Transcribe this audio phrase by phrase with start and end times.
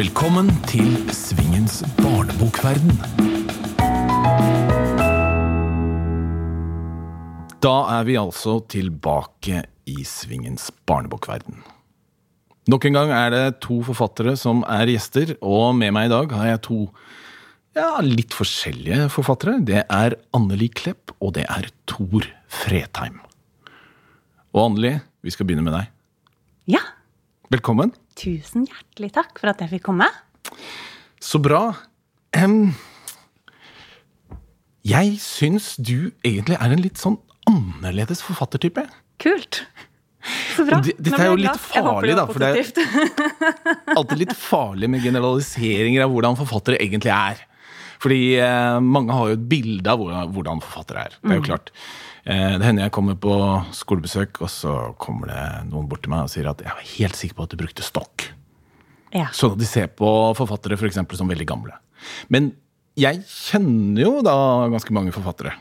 [0.00, 2.94] Velkommen til Svingens barnebokverden.
[7.60, 11.58] Da er vi altså tilbake i Svingens barnebokverden.
[12.72, 16.32] Nok en gang er det to forfattere som er gjester, og med meg i dag
[16.32, 16.78] har jeg to
[17.76, 19.58] ja, litt forskjellige forfattere.
[19.60, 23.20] Det er Anneli Klepp, og det er Tor Fretheim.
[24.56, 25.92] Og Anneli, vi skal begynne med deg.
[26.78, 26.86] Ja,
[27.50, 27.90] Velkommen.
[28.20, 30.06] Tusen hjertelig takk for at jeg fikk komme.
[31.20, 31.62] Så bra.
[32.36, 32.72] Um,
[34.86, 37.18] jeg syns du egentlig er en litt sånn
[37.50, 38.86] annerledes forfattertype.
[39.20, 39.62] Kult.
[40.54, 40.80] Så bra.
[40.84, 46.04] Det- dette er jo litt farlig, da, for det- er Alltid litt farlig med generaliseringer
[46.04, 47.40] av hvordan forfattere egentlig er.
[48.00, 51.16] Fordi eh, mange har jo et bilde av hvordan, hvordan forfattere er.
[51.20, 51.70] Det er jo klart.
[52.24, 53.34] Eh, det hender jeg kommer på
[53.76, 57.20] skolebesøk, og så kommer det noen bort til meg og sier at jeg var helt
[57.20, 58.26] sikker på at du brukte stokk.
[59.16, 59.28] Ja.
[59.34, 61.78] Sånn at de ser på forfattere for eksempel, som veldig gamle.
[62.32, 62.52] Men
[63.00, 64.36] jeg kjenner jo da
[64.70, 65.54] ganske mange forfattere.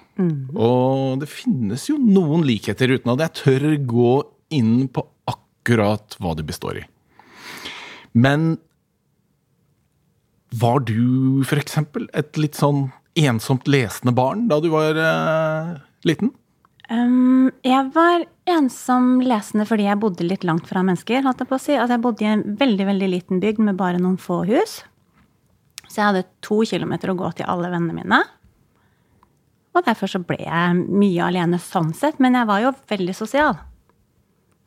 [0.58, 4.14] Og det finnes jo noen likheter, uten at jeg tør gå
[4.56, 6.86] inn på akkurat hva de består i.
[8.18, 8.58] Men
[10.50, 12.90] var du eksempel et litt sånn
[13.20, 15.76] ensomt lesende barn da du var eh,
[16.08, 16.34] liten?
[16.90, 21.22] Um, jeg var ensom lesende fordi jeg bodde litt langt fra mennesker.
[21.26, 21.76] holdt jeg på å si.
[21.78, 24.80] Altså, jeg bodde i en veldig veldig liten bygd med bare noen få hus.
[25.86, 28.20] Så jeg hadde to kilometer å gå til alle vennene mine.
[29.78, 32.18] Og derfor så ble jeg mye alene sånn sett.
[32.22, 33.60] Men jeg var jo veldig sosial.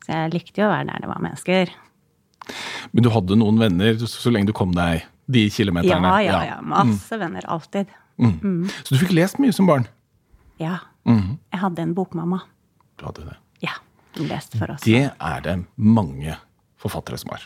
[0.03, 1.73] Så jeg likte jo å være der det var mennesker.
[2.91, 6.09] Men du hadde noen venner så, lenge du kom deg de Ja, kilometerne?
[6.23, 6.57] ja, ja.
[6.63, 7.43] Masse venner.
[7.51, 7.91] Alltid.
[8.19, 9.87] Så du fikk lest mye som barn?
[10.59, 10.79] Ja.
[11.05, 12.41] Jeg hadde en bokmamma.
[12.99, 13.37] Du hadde det.
[13.65, 13.75] Ja.
[14.17, 14.83] Hun leste for oss.
[14.85, 16.35] Det er det mange
[16.79, 17.43] forfattere som har.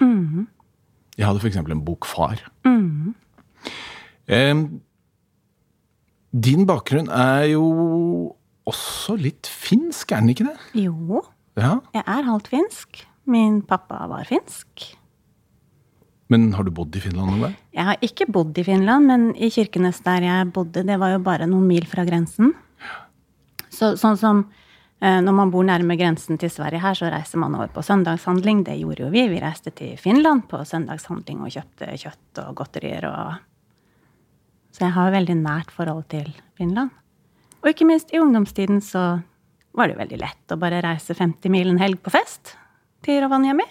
[1.17, 1.57] Jeg hadde f.eks.
[1.57, 2.41] en bokfar.
[4.27, 4.63] Eh,
[6.37, 7.63] din bakgrunn er jo
[8.67, 10.57] også litt finsk, er den ikke det?
[10.83, 11.23] Jo,
[11.57, 12.99] Ja, jeg er halvt finsk.
[13.25, 14.91] Min pappa var finsk.
[16.29, 17.55] Men har du bodd i Finland noen gang?
[17.73, 21.21] Jeg har ikke bodd i Finland, men i Kirkenes der jeg bodde, det var jo
[21.23, 22.51] bare noen mil fra grensen.
[23.77, 24.39] Så, sånn som
[25.01, 28.63] eh, når man bor nærme grensen til Sverige her, så reiser man over på søndagshandling.
[28.65, 29.27] Det gjorde jo vi.
[29.29, 33.37] Vi reiste til Finland på søndagshandling og kjøpte kjøtt og godterier og
[34.77, 36.27] Så jeg har veldig nært forhold til
[36.57, 36.91] Finland.
[37.63, 39.21] Og ikke minst i ungdomstiden så
[39.73, 42.55] var det jo veldig lett å bare reise 50 mil en helg på fest
[43.05, 43.65] til Rovaniemi.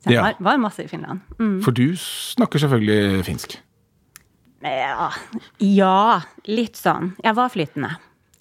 [0.00, 0.22] Så jeg Ja.
[0.22, 1.20] var, var masse i Finland.
[1.38, 1.60] Mm.
[1.64, 3.58] For du snakker selvfølgelig finsk.
[4.64, 5.10] Ja,
[5.60, 7.12] ja, litt sånn.
[7.24, 7.90] Jeg var flytende.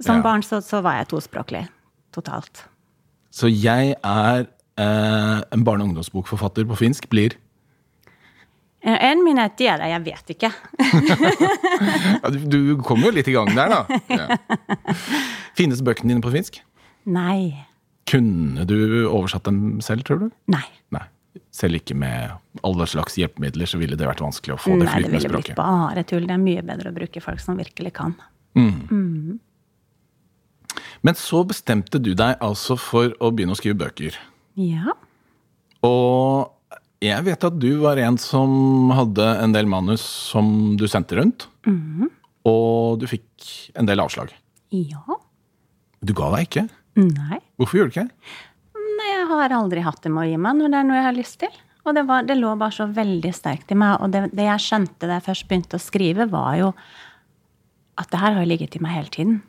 [0.03, 0.25] Som Ja.
[0.25, 1.64] barn så, så var jeg tospråklig.
[2.14, 2.66] Totalt.
[3.34, 4.44] Så jeg er
[4.78, 7.09] eh, en barne- og ungdomsbokforfatter på finsk.
[7.09, 7.38] Blir
[8.84, 9.64] Eh, En min er det.
[9.80, 10.50] jeg vet ikke.
[12.52, 14.00] du, kommer jo litt i gang der, da.
[14.12, 14.38] Ja.
[15.56, 16.59] Finnes bøkene dine på finsk?
[17.08, 17.53] Nei.
[18.09, 20.30] Kunne du oversatt dem selv, tror du?
[20.52, 20.66] Nei.
[20.91, 21.06] Nei.
[21.53, 22.34] Selv ikke med
[22.66, 25.00] alle slags hjelpemidler, så ville det vært vanskelig å få det flytende språket.
[25.00, 26.28] Nei, det ville blitt bare tull.
[26.28, 28.18] Det er mye bedre å bruke folk som virkelig kan.
[31.03, 34.16] Men så bestemte du deg altså for å begynne å skrive bøker.
[34.59, 34.96] Ja.
[35.84, 36.53] Og
[37.03, 41.50] jeg vet at du var en som hadde en del manus som du sendte rundt.
[42.47, 43.50] Og du fikk
[43.80, 44.31] en del avslag.
[44.72, 45.19] Ja.
[46.03, 46.66] Du ga deg ikke.
[47.00, 47.40] Nei.
[47.59, 48.34] Hvorfor gjorde du ikke det?
[48.94, 51.08] Nei, jeg har aldri hatt det med å gi meg når det er noe jeg
[51.09, 51.62] har lyst til.
[51.84, 53.97] Og det, var, det lå bare så veldig sterkt i meg.
[54.00, 56.70] Og det, det jeg skjønte da jeg først begynte å skrive, var jo
[58.00, 59.41] at det her har ligget i meg hele tiden.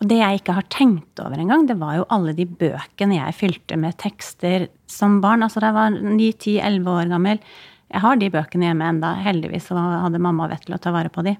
[0.00, 3.36] Og det jeg ikke har tenkt over engang, det var jo alle de bøkene jeg
[3.36, 5.44] fylte med tekster som barn.
[5.44, 7.42] Altså da jeg var 9-10-11 år gammel.
[7.90, 9.10] Jeg har de bøkene hjemme enda.
[9.20, 11.34] Heldigvis så hadde mamma vett til å ta vare på de.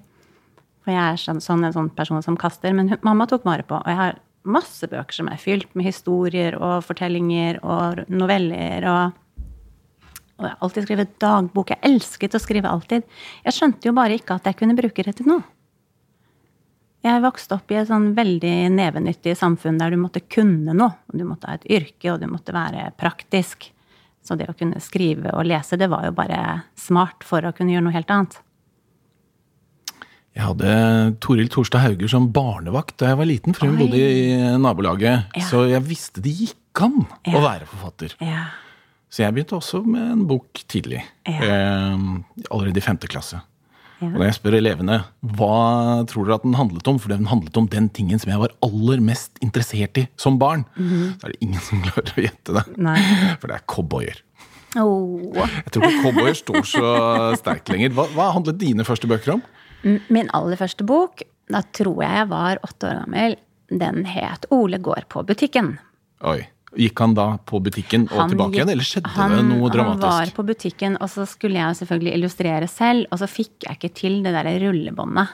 [0.85, 2.75] For jeg er sånn, sånn en sånn person som kaster.
[2.77, 3.79] Men mamma tok vare på.
[3.79, 9.17] Og jeg har masse bøker som er fylt med historier og fortellinger og noveller og
[10.41, 11.69] Og jeg har alltid skrevet dagbok.
[11.69, 13.03] Jeg elsket å skrive alltid.
[13.45, 15.43] Jeg skjønte jo bare ikke at jeg kunne bruke det til noe.
[17.01, 20.99] Jeg vokste opp i et sånn veldig nevenyttig samfunn der du måtte kunne noe.
[21.09, 23.71] og Du måtte ha et yrke, og du måtte være praktisk.
[24.21, 27.73] Så det å kunne skrive og lese, det var jo bare smart for å kunne
[27.73, 28.37] gjøre noe helt annet.
[30.31, 30.73] Jeg hadde
[31.19, 35.33] Toril Torstad Hauger som barnevakt da jeg var liten, for hun bodde i nabolaget.
[35.35, 35.47] Ja.
[35.49, 38.15] Så jeg visste det gikk an å være forfatter.
[38.23, 38.45] Ja.
[39.11, 41.01] Så jeg begynte også med en bok tidlig.
[41.27, 41.41] Ja.
[41.43, 42.05] Eh,
[42.47, 43.41] allerede i femte klasse.
[44.01, 44.97] Og når jeg spør elevene
[45.37, 45.57] hva
[46.09, 48.55] tror dere at den handlet om, for den handlet om den tingen som jeg var
[48.65, 52.65] aller mest interessert i som barn, så er det ingen som klarer å gjette det.
[52.81, 52.97] Nei.
[53.41, 54.21] For det er cowboyer.
[54.79, 55.35] Oh.
[55.35, 56.85] Jeg tror ikke cowboyer står så
[57.41, 57.93] sterkt lenger.
[57.97, 59.45] Hva, hva handlet dine første bøker om?
[59.83, 63.37] Min aller første bok, da tror jeg jeg var åtte år gammel,
[63.71, 65.75] den het Ole går på butikken.
[66.27, 66.41] Oi.
[66.79, 70.07] Gikk han da på butikken og tilbake igjen, eller skjedde han, det noe dramatisk?
[70.07, 73.75] Han var på butikken, og så skulle jeg selvfølgelig illustrere selv, og så fikk jeg
[73.75, 75.33] ikke til det derre rullebåndet.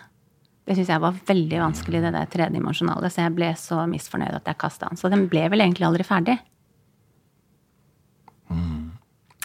[0.67, 4.49] Det syns jeg var veldig vanskelig, det der tredimensjonale, så jeg ble så misfornøyd at
[4.49, 4.97] jeg kasta den.
[4.99, 6.39] Så den ble vel egentlig aldri ferdig.
[8.49, 8.91] Mm.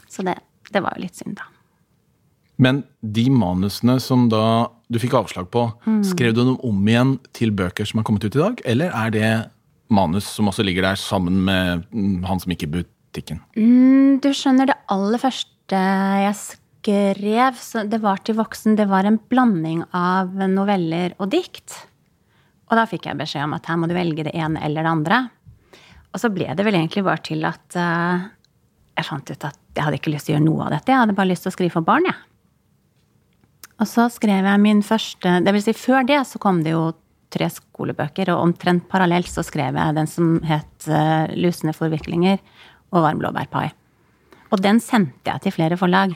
[0.09, 0.39] Så det,
[0.73, 1.49] det var jo litt synd, da.
[2.62, 6.03] Men de manusene som da du fikk avslag på, Mm.
[6.05, 9.11] skrev du dem om igjen til bøker som har kommet ut i dag, eller er
[9.11, 9.31] det
[9.94, 13.43] manus som også ligger der sammen med mm, han som gikk i butikken?
[13.56, 15.83] Mm, Du skjønner, det aller første
[16.23, 21.79] jeg skrev, det var til voksen, det var en blanding av noveller og dikt.
[22.73, 24.93] Og da fikk jeg beskjed om at her må du velge det ene eller det
[24.93, 25.23] andre.
[26.12, 28.25] Og så ble det vel egentlig bare til at uh,
[28.97, 30.93] jeg fant ut at jeg hadde ikke lyst til å gjøre noe av dette.
[30.93, 32.19] Jeg hadde bare lyst til å skrive for barn, jeg.
[33.81, 36.93] Og så skrev jeg min første Det vil si, før det så kom det jo
[37.32, 40.88] tre skolebøker, og omtrent parallelt så skrev jeg den som het
[41.37, 42.38] Lusende forviklinger'
[42.93, 43.70] og 'Varm blåbærpai'.
[44.52, 46.12] Og den sendte jeg til flere forlag.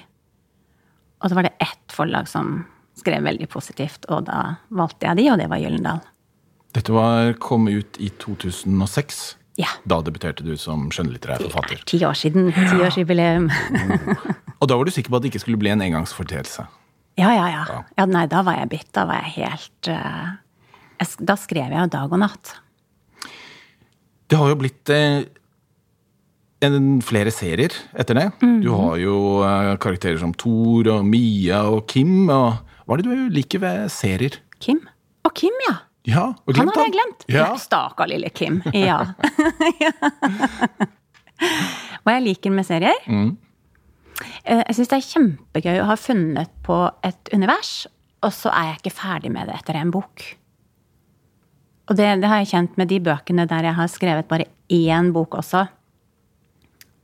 [1.22, 2.66] Og så var det ett forlag som
[2.96, 6.00] skrev veldig positivt, og da valgte jeg de, og det var Gyllendal.
[6.74, 9.36] Dette var kom ut i 2006.
[9.56, 9.66] Ja.
[9.88, 11.80] Da debuterte du som skjønnlitterær er forfatter.
[11.88, 12.52] ti år siden.
[12.52, 13.48] Tiårsjubileum.
[14.60, 16.66] Og da var du sikker på at det ikke skulle bli en engangsforeteelse.
[17.16, 17.82] Ja, ja, ja.
[17.96, 18.04] ja.
[18.04, 18.90] Nei, da var jeg bitt.
[18.92, 20.36] Da var jeg helt eh, sk-
[21.18, 22.54] Da skrev jeg jo dag og natt.
[24.26, 25.24] Det har jo blitt eh,
[26.66, 28.26] en, flere serier etter det.
[28.40, 28.60] Mhm.
[28.64, 29.16] Du har jo
[29.46, 32.28] eh, karakterer som Thor og Mia og Kim.
[32.32, 34.40] Og, hva er det du liker ved serier?
[34.62, 34.82] Kim?
[35.26, 35.80] Og Kim, ja!
[36.06, 37.24] Ja, og Han glemt hadde jeg glemt.
[37.34, 37.46] Ja.
[37.58, 38.60] Stakkar lille Kim.
[38.70, 39.00] Ja.
[42.06, 43.00] Hva jeg liker med serier?
[43.10, 43.34] Mm.
[44.46, 47.88] Jeg syns det er kjempegøy å ha funnet på et univers,
[48.24, 50.24] og så er jeg ikke ferdig med det etter en bok.
[51.86, 55.12] Og det, det har jeg kjent med de bøkene der jeg har skrevet bare én
[55.14, 55.66] bok også.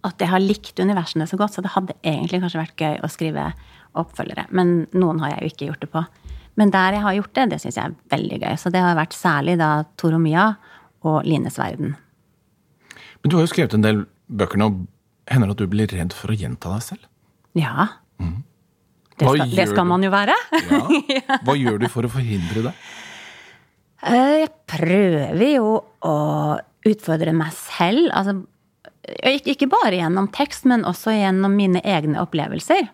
[0.03, 3.11] At jeg har likt universene så godt, så det hadde egentlig kanskje vært gøy å
[3.13, 3.53] skrive
[3.99, 4.49] oppfølgere.
[4.51, 6.05] Men noen har jeg jo ikke gjort det på.
[6.59, 8.55] Men der jeg har gjort det, det syns jeg er veldig gøy.
[8.61, 9.71] Så det har vært særlig da
[10.01, 11.95] Tor og Lines verden.
[13.23, 14.73] Men du har jo skrevet en del bøker nå.
[15.31, 17.07] Hender det at du blir redd for å gjenta deg selv?
[17.59, 17.87] Ja.
[18.19, 18.43] Mm.
[19.13, 20.35] Det, skal, det skal man jo være.
[21.13, 21.39] Ja.
[21.45, 22.73] Hva gjør du for å forhindre det?
[24.03, 26.17] Eh, Jeg prøver jo å
[26.89, 28.09] utfordre meg selv.
[28.13, 28.43] Altså,
[29.47, 32.89] ikke bare gjennom tekst, men også gjennom mine egne opplevelser.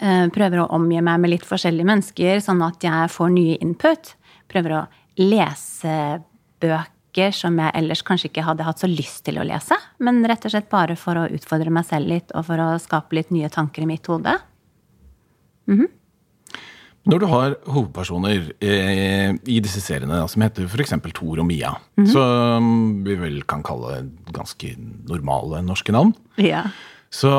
[0.00, 4.14] Eh, Prøver å omgi meg med litt forskjellige mennesker, sånn at jeg får nye input.
[4.48, 4.82] Prøver å
[5.20, 6.22] lese
[6.62, 9.76] bøker som jeg ellers kanskje ikke hadde hatt så lyst til å lese.
[10.00, 13.12] Men rett og slett bare for å utfordre meg selv litt, og for å skape
[13.18, 14.38] litt nye tanker i mitt hode.
[17.08, 20.94] Når du har hovedpersoner eh, i disse seriene da, som heter f.eks.
[21.16, 21.72] Thor og Mia,
[22.12, 22.68] som
[23.06, 24.76] vi vel kan kalle ganske
[25.10, 26.68] normale norske navn, Ja.
[27.10, 27.32] så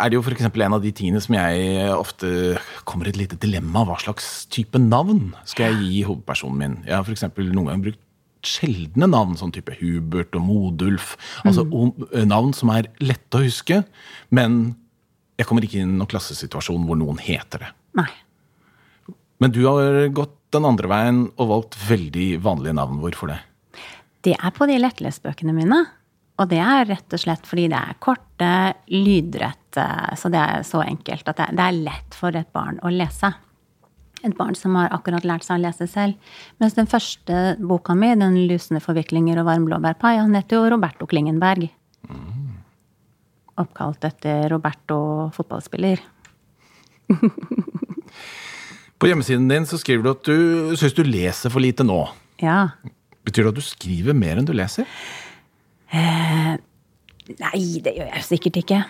[0.00, 0.44] er det jo f.eks.
[0.50, 3.86] en av de tingene som jeg ofte kommer i et lite dilemma.
[3.88, 6.78] Hva slags type navn skal jeg gi hovedpersonen min?
[6.84, 7.26] Jeg har f.eks.
[7.40, 8.06] noen ganger brukt
[8.46, 11.14] sjeldne navn, sånn type Hubert og Modulf.
[11.44, 12.24] Altså mm.
[12.28, 13.82] navn som er lette å huske,
[14.32, 14.74] men
[15.40, 17.70] jeg kommer ikke inn i noen klassesituasjon hvor noen heter det.
[18.00, 18.10] Nei.
[19.40, 22.98] Men du har gått den andre veien og valgt veldig vanlige navn.
[23.00, 23.38] Hvorfor det?
[24.26, 25.78] Det er på de lettlesbøkene mine.
[26.40, 28.50] Og det er rett og slett fordi det er korte,
[28.92, 33.28] lydrette, så det er så enkelt at det er, lett for et barn å lese.
[34.24, 36.32] Et barn som har akkurat lært seg å lese selv.
[36.60, 41.06] Mens den første boka mi, 'Den lusende forviklinger og varm blåbærpai', han heter jo Roberto
[41.06, 41.70] Klingenberg.
[43.56, 46.00] Oppkalt etter Roberto fotballspiller.
[49.00, 52.02] På hjemmesiden din så skriver du at du syns du leser for lite nå.
[52.42, 52.76] Ja.
[53.24, 54.88] Betyr det at du skriver mer enn du leser?
[55.90, 58.80] Nei, det gjør jeg sikkert ikke.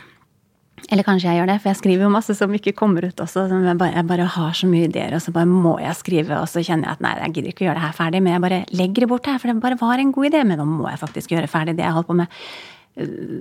[0.88, 3.44] Eller kanskje jeg gjør det, for jeg skriver jo masse som ikke kommer ut også.
[3.52, 6.48] Jeg bare, jeg bare har så mye ideer, og så bare må jeg skrive, og
[6.50, 8.44] så kjenner jeg at nei, jeg gidder ikke å gjøre det her ferdig, men jeg
[8.46, 10.88] bare legger det bort her, for det bare var en god idé, men nå må
[10.88, 12.40] jeg faktisk gjøre ferdig det jeg holder på med.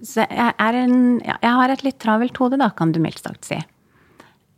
[0.05, 3.57] Så jeg, en, jeg har et litt travelt hode, da, kan du mildt sagt si.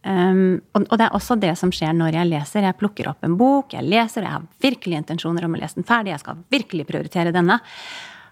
[0.01, 2.65] Um, og, og det er også det som skjer når jeg leser.
[2.65, 5.87] Jeg plukker opp en bok, jeg leser, jeg har virkelig intensjoner om å lese den
[5.87, 7.59] ferdig, jeg skal virkelig prioritere denne.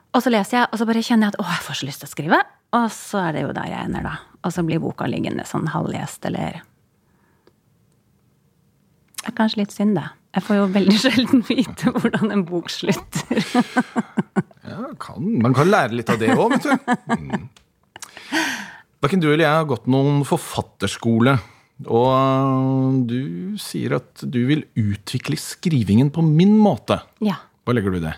[0.10, 2.02] Og så leser jeg, og så bare kjenner jeg at å, jeg får så lyst
[2.02, 2.40] til å skrive.
[2.80, 4.16] Og så er det jo der jeg ender, da.
[4.46, 6.64] Og så blir boka liggende sånn halvlest, eller
[9.20, 10.08] Det er kanskje litt synd, det.
[10.38, 13.46] Jeg får jo veldig sjelden vite hvordan en bok slutter.
[14.70, 16.74] Ja, kan, Man kan lære litt av det òg, vet du.
[17.10, 17.48] Mm.
[19.02, 21.40] Verken du eller jeg har gått noen forfatterskole.
[21.88, 27.00] Og du sier at du vil utvikle skrivingen på min måte.
[27.24, 27.38] Ja.
[27.64, 28.18] Hva legger du i det?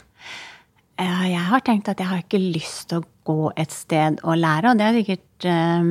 [1.01, 4.71] Jeg har tenkt at jeg har ikke lyst til å gå et sted og lære,
[4.71, 5.87] og det er sikkert eh,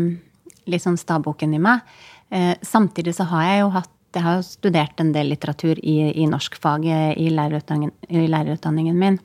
[0.70, 1.82] litt sånn stabbukken i meg.
[2.30, 6.10] Eh, samtidig så har jeg jo hatt jeg har jo studert en del litteratur i,
[6.18, 9.18] i norskfaget i lærerutdanningen, i lærerutdanningen min.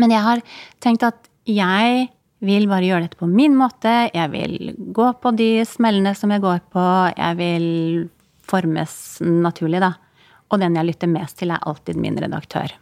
[0.00, 0.40] Men jeg har
[0.80, 2.06] tenkt at jeg
[2.46, 3.92] vil bare gjøre dette på min måte.
[4.14, 6.84] Jeg vil gå på de smellene som jeg går på.
[7.16, 7.66] Jeg vil
[8.44, 9.92] formes naturlig, da.
[10.52, 12.74] Og den jeg lytter mest til, er alltid min redaktør.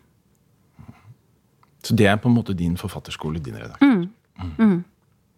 [1.82, 4.06] Så det er på en måte din forfatterskole, din redaktør.
[4.58, 4.82] Mm,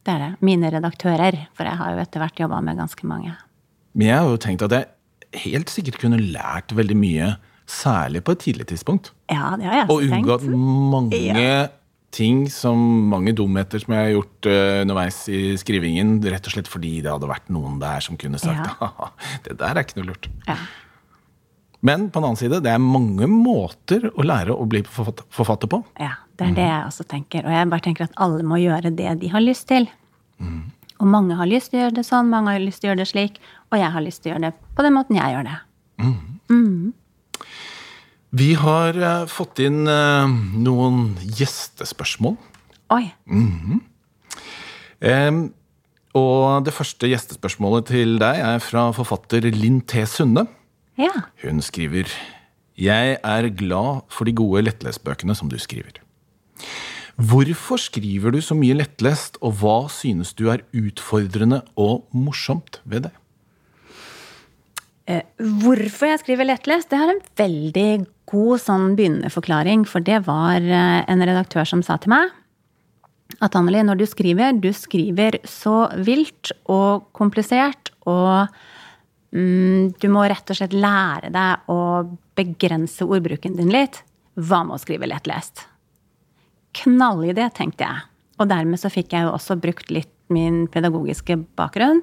[0.04, 0.30] Det er det.
[0.44, 1.38] Mine redaktører.
[1.56, 3.32] For jeg har jo etter hvert jobba med ganske mange.
[3.94, 7.30] Men jeg har jo tenkt at jeg helt sikkert kunne lært veldig mye,
[7.66, 9.12] særlig på et tidlig tidspunkt.
[9.32, 10.28] Ja, det har jeg også tenkt.
[10.28, 11.70] Og unngått mange
[12.14, 12.78] ting som
[13.10, 17.10] mange dumheter som jeg har gjort eh, underveis i skrivingen, rett og slett fordi det
[17.10, 19.10] hadde vært noen der som kunne sagt Ja.
[19.46, 20.28] Det der er ikke noe lurt.
[20.48, 20.56] Ja.
[21.84, 25.68] Men på den annen side, det er mange måter å lære å bli forfatt- forfatter
[25.68, 25.82] på.
[26.00, 27.44] ja, det er det jeg også tenker.
[27.44, 29.84] Og jeg bare tenker at alle må gjøre det de har lyst til.
[30.40, 33.02] Og mange har lyst til å gjøre det sånn, mange har lyst til å gjøre
[33.04, 33.36] det slik,
[33.70, 35.58] og jeg har lyst til å gjøre det på den måten jeg gjør det.
[38.34, 42.34] Vi har eh, fått inn eh, noen gjestespørsmål.
[42.94, 43.04] Oi.
[45.04, 45.44] Em,
[46.18, 50.02] og det første gjestespørsmålet til deg er fra forfatter Linn T.
[50.10, 50.48] Sunde.
[50.98, 51.12] Ja.
[51.44, 52.10] Hun skriver
[52.78, 56.00] Jeg er glad for de gode lettlesbøkene som du skriver.
[57.14, 63.06] Hvorfor skriver du så mye lettlest, og hva synes du er utfordrende og morsomt ved
[63.06, 63.14] det?
[65.06, 69.86] Eh, Hvorfor jeg skriver lettlest, det har en veldig god sånn begynnende forklaring.
[69.88, 72.32] For det var eh, en redaktør som sa til meg
[73.42, 78.50] at Anneli, når du skriver, du skriver så vilt og komplisert, og
[79.34, 81.78] mm, du må rett og slett lære deg å
[82.38, 84.02] begrense ordbruken din litt.
[84.34, 85.64] Hva med å skrive lettlest?
[86.74, 88.06] Knallidé, tenkte jeg.
[88.42, 92.02] Og dermed så fikk jeg jo også brukt litt min pedagogiske bakgrunn.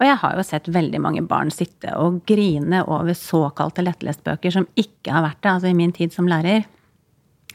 [0.00, 4.66] Og jeg har jo sett veldig mange barn sitte og grine over såkalte lettlestbøker som
[4.80, 6.64] ikke har vært det, altså i min tid som lærer.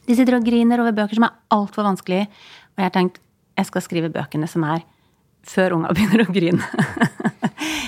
[0.07, 3.19] De sitter og griner over bøker som er altfor vanskelig, og jeg har tenkt
[3.59, 4.85] jeg skal skrive bøkene som er
[5.49, 6.63] før unga begynner å grine.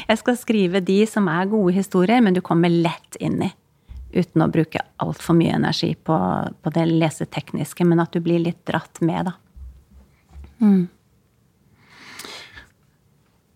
[0.10, 3.52] jeg skal skrive de som er gode historier, men du kommer lett inn i.
[4.12, 6.18] Uten å bruke altfor mye energi på,
[6.52, 9.38] på det lesetekniske, men at du blir litt dratt med, da.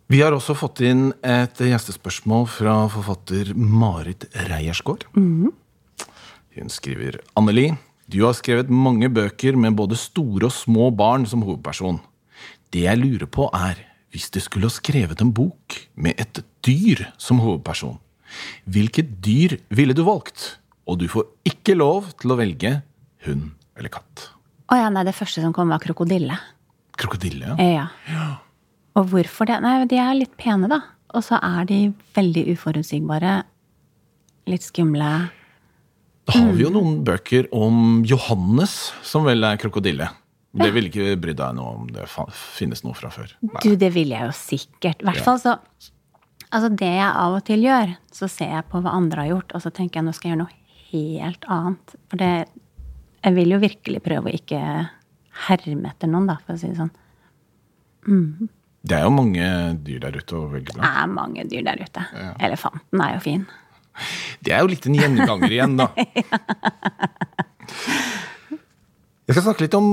[0.05, 5.07] Vi har også fått inn et gjestespørsmål fra forfatter Marit Reiersgaard.
[5.15, 7.71] Hun skriver Anneli,
[8.05, 11.97] du har skrevet mange bøker med både store og små barn som hovedperson.
[12.69, 13.81] Det jeg lurer på er,
[14.13, 17.97] hvis du skulle ha skrevet en bok med et dyr som hovedperson,
[18.69, 20.59] hvilket dyr ville du valgt?
[20.85, 22.77] Og du får ikke lov til å velge
[23.25, 24.29] hund eller katt.
[24.69, 26.37] Å ja, nei, det første som kom, var krokodille.
[26.93, 27.89] Krokodille, ja.
[28.05, 28.27] Ja.
[28.95, 29.59] Og hvorfor det?
[29.63, 30.81] Nei, de er litt pene, da.
[31.15, 31.79] Og så er de
[32.15, 33.39] veldig uforutsigbare.
[34.51, 35.09] Litt skumle.
[36.25, 40.07] Da har vi jo noen bøker om Johannes, som vel er krokodille.
[40.55, 43.33] Det ville ikke brydd deg noe om det finnes noe fra før.
[43.43, 43.61] Nei.
[43.65, 45.03] Du, det vil jeg jo sikkert.
[45.03, 45.59] I hvert fall så
[46.53, 49.55] Altså, det jeg av og til gjør, så ser jeg på hva andre har gjort,
[49.57, 50.59] og så tenker jeg nå skal jeg gjøre noe
[50.91, 51.95] helt annet.
[52.07, 52.29] For det
[53.25, 54.59] Jeg vil jo virkelig prøve å ikke
[55.49, 56.91] herme etter noen, da, for å si det sånn.
[58.85, 59.45] Det er jo mange
[59.85, 60.81] dyr der ute og veldig bra.
[60.81, 62.01] Det er mange dyr der ute.
[62.45, 63.45] Elefanten er jo fin.
[64.45, 65.87] Det er jo litt en gjenganger igjen, da.
[69.25, 69.87] Jeg skal snakke litt om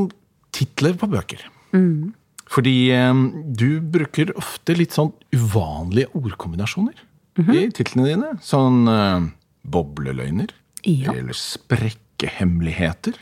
[0.52, 1.40] titler på bøker.
[2.52, 6.96] Fordi eh, du bruker ofte litt sånn uvanlige ordkombinasjoner
[7.40, 8.32] i titlene dine.
[8.44, 9.24] Sånn uh,
[9.64, 10.52] bobleløgner.
[10.84, 11.14] Ja.
[11.14, 13.16] Eller sprekkehemmeligheter.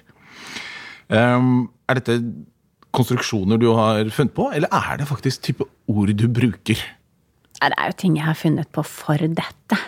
[1.11, 2.19] Um, er dette
[2.97, 6.81] konstruksjoner du har funnet på, eller er det faktisk type ord du bruker?
[7.61, 9.79] Det er jo ting jeg har funnet på for dette.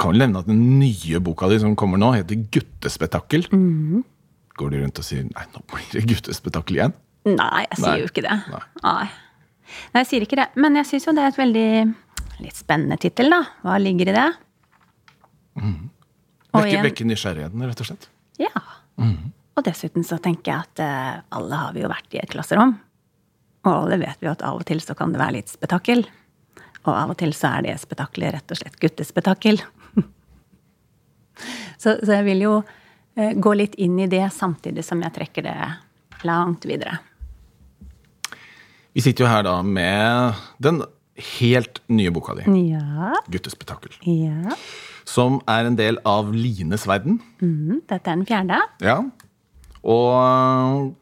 [0.00, 3.46] Kan vel nevne at den nye boka di som kommer nå, heter Guttespetakkel.
[4.60, 6.94] Går du rundt og sier nei, nå blir det guttespetakkel igjen?
[7.28, 7.98] Nei, jeg sier Nei.
[8.00, 8.36] jo ikke det.
[8.50, 8.62] Nei.
[8.82, 9.06] Nei.
[9.94, 10.48] Nei, jeg sier ikke det.
[10.60, 11.66] Men jeg syns jo det er et veldig
[12.40, 13.42] litt spennende tittel, da.
[13.64, 14.26] Hva ligger i det?
[15.60, 18.08] Og Vekke, igjen- nysgjerrigheten, rett og slett.
[18.40, 18.50] Ja.
[19.60, 22.78] Og dessuten så tenker jeg at eh, alle har vi jo vært i et klasserom.
[23.68, 26.06] Og alle vet vi at av og til så kan det være litt spetakkel.
[26.86, 29.60] Og av og til så er det spetakkelet rett og slett guttespetakkel.
[31.82, 32.54] så, så jeg vil jo
[33.20, 35.58] eh, gå litt inn i det samtidig som jeg trekker det
[36.24, 36.96] langt videre.
[38.96, 40.80] Vi sitter jo her da med den
[41.36, 43.12] helt nye boka di, Ja.
[43.28, 44.56] 'Guttespetakkel', Ja.
[45.04, 47.20] som er en del av Lines verden.
[47.42, 48.58] Mm, dette er den fjerde.
[48.80, 49.02] Ja.
[49.86, 50.92] Og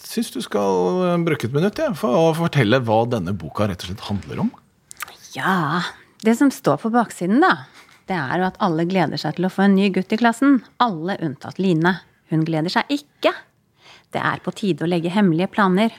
[0.00, 3.90] syns du skal bruke et minutt ja, for å fortelle hva denne boka rett og
[3.90, 4.52] slett handler om.
[5.36, 5.82] Ja.
[6.18, 7.68] Det som står på baksiden, da,
[8.10, 10.62] det er jo at alle gleder seg til å få en ny gutt i klassen.
[10.82, 11.98] Alle unntatt Line.
[12.32, 13.34] Hun gleder seg ikke.
[14.10, 15.94] Det er på tide å legge hemmelige planer.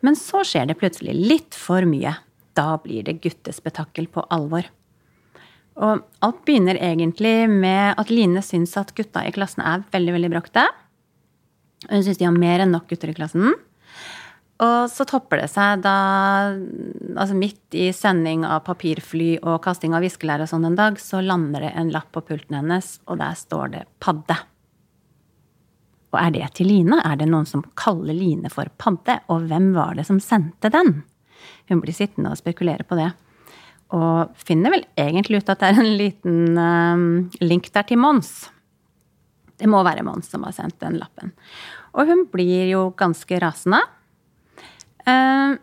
[0.00, 2.16] Men så skjer det plutselig litt for mye.
[2.56, 4.66] Da blir det guttespetakkel på alvor.
[5.80, 10.32] Og alt begynner egentlig med at Line syns at gutta i klassen er veldig, veldig
[10.32, 10.66] bråkete.
[11.88, 13.54] Hun syns de har mer enn nok gutter i klassen.
[14.60, 15.96] Og så topper det seg da
[17.16, 21.22] altså Midt i sending av papirfly og kasting av viskelær og sånn en dag, så
[21.24, 24.36] lander det en lapp på pulten hennes, og der står det 'padde'.
[26.10, 26.98] Og er det til Line?
[27.06, 29.20] Er det noen som kaller Line for padde?
[29.30, 31.04] Og hvem var det som sendte den?
[31.70, 33.12] Hun blir sittende og spekulere på det.
[33.94, 38.50] Og finner vel egentlig ut at det er en liten um, link der til Mons.
[39.60, 41.34] Det må være Mons som har sendt den lappen.
[41.92, 43.82] Og hun blir jo ganske rasende.
[45.04, 45.58] Uh,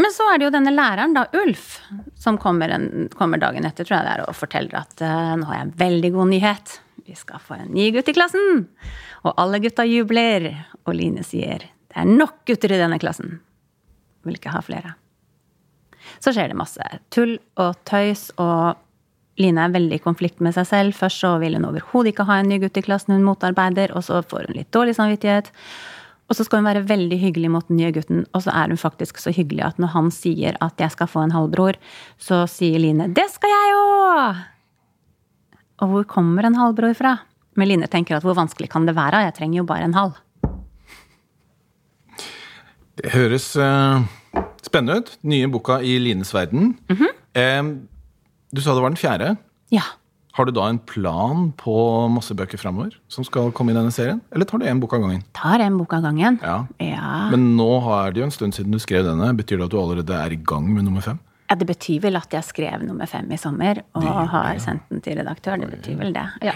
[0.00, 1.80] men så er det jo denne læreren, da, Ulf,
[2.18, 5.48] som kommer, en, kommer dagen etter tror jeg det er, og forteller at uh, nå
[5.50, 6.78] har jeg en veldig god nyhet.
[7.06, 8.64] Vi skal få en ny gutt i klassen.
[9.24, 10.50] Og alle gutta jubler.
[10.86, 13.40] Og Line sier det er nok gutter i denne klassen.
[14.26, 14.94] Vil ikke ha flere.
[16.22, 18.78] Så skjer det masse tull og tøys, og
[19.40, 20.96] Line er veldig i konflikt med seg selv.
[20.96, 24.04] Først så vil hun overhodet ikke ha en ny gutt i klassen, hun motarbeider, og
[24.06, 25.48] så får hun litt dårlig samvittighet.
[26.30, 28.78] Og så skal hun være veldig hyggelig mot den nye gutten, og så er hun
[28.78, 31.78] faktisk så hyggelig at når han sier at jeg skal få en halvbror,
[32.22, 33.82] så sier Line det skal jeg jo!
[35.80, 37.16] Og hvor kommer en halvbror fra?
[37.58, 39.24] Men Line tenker at hvor vanskelig kan det være?
[39.26, 40.20] Jeg trenger jo bare en halv.
[43.00, 44.04] Det høres uh,
[44.62, 45.14] spennende ut.
[45.24, 46.76] Nye boka i Lines verden.
[47.34, 47.62] eh,
[48.50, 49.34] du sa det var den fjerde.
[49.70, 49.84] Ja.
[50.38, 51.74] Har du da en plan på
[52.12, 54.20] masse bøker framover som skal komme i denne serien?
[54.30, 55.24] Eller tar du én bok av gangen?
[55.36, 56.38] Tar en bok av gangen.
[56.42, 56.60] Ja.
[56.82, 57.14] Ja.
[57.32, 59.32] Men nå er det jo en stund siden du skrev denne.
[59.38, 61.18] Betyr det at du allerede er i gang med nummer fem?
[61.50, 65.02] Ja, det betyr vel at jeg skrev nummer fem i sommer og har sendt den
[65.02, 65.58] til redaktør.
[65.58, 66.28] Det betyr vel det.
[66.46, 66.54] Ja.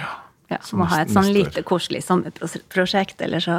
[0.52, 0.60] ja.
[0.78, 3.58] Må ha et sånn lite koselig sommerprosjekt, eller så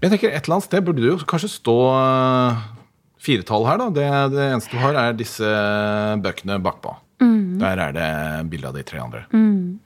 [0.00, 1.76] Men jeg tenker Et eller annet sted burde det jo kanskje stå
[3.20, 3.80] firetall her.
[3.80, 3.88] da.
[3.94, 5.54] Det, det eneste du har, er disse
[6.24, 6.96] bøkene bakpå.
[7.60, 8.10] Der er det
[8.48, 9.26] bilde av de tre andre.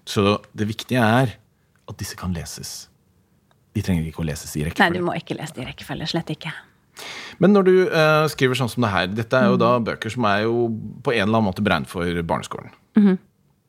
[0.07, 1.35] Så det viktige er
[1.91, 2.87] at disse kan leses.
[3.75, 6.07] De trenger ikke å leses i Nei, du må ikke lese det i rekkefølge.
[6.13, 6.53] Slett ikke.
[7.43, 10.29] Men når du uh, skriver sånn som det her Dette er jo da bøker som
[10.31, 10.69] er jo
[11.03, 12.71] på en eller annen måte beregnet for barneskolen.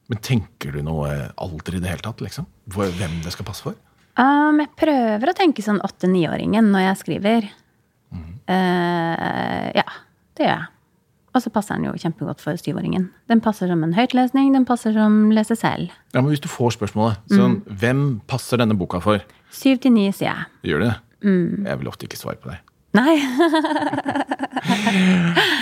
[0.06, 1.10] Men tenker du noe
[1.41, 2.21] alder i det hele tatt?
[2.21, 2.45] liksom?
[2.69, 3.78] Hvem det skal passe for?
[4.15, 7.47] Um, jeg prøver å tenke sånn åtte-niåringen når jeg skriver.
[8.47, 9.86] Eh, ja,
[10.38, 10.67] det gjør jeg.
[11.36, 13.10] Og så passer den jo kjempegodt for syvåringen.
[13.28, 15.89] Den passer som en høytlesning, den passer som lese selv.
[16.13, 19.19] Ja, men Hvis du får spørsmålet sånn, hvem passer denne boka for?
[19.51, 20.47] Syv til ni, sier jeg.
[20.71, 20.93] Gjør det?
[21.25, 22.62] Jeg vil ofte ikke svare på det.
[22.95, 23.17] Nei.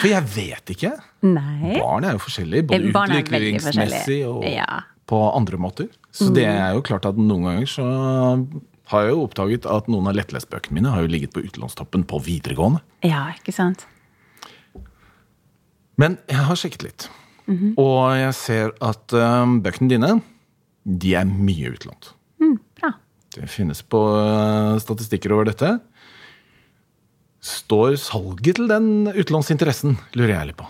[0.02, 0.92] For jeg vet ikke.
[1.26, 1.78] Nei.
[1.80, 4.44] Barn er jo forskjellige, både Eh, utviklingsmessig og.
[4.46, 4.84] Ja.
[5.10, 5.88] på andre måter.
[6.16, 7.84] Så det er jo klart at noen ganger så
[8.91, 12.19] har jeg jo oppdaget at noen av lettlestbøkene mine har jo ligget på utenlandstoppen på
[12.26, 12.84] videregående.
[13.06, 13.86] Ja, ikke sant.
[16.00, 17.08] Men jeg har sjekket litt.
[17.48, 17.74] Mhm.
[17.80, 20.12] Og jeg ser at um, bøkene dine,
[20.84, 22.13] de er mye utlånt.
[22.80, 22.93] Bra.
[23.34, 25.78] Det finnes på uh, statistikker over dette.
[27.43, 30.67] Står salget til den utlånsinteressen, lurer jeg litt på.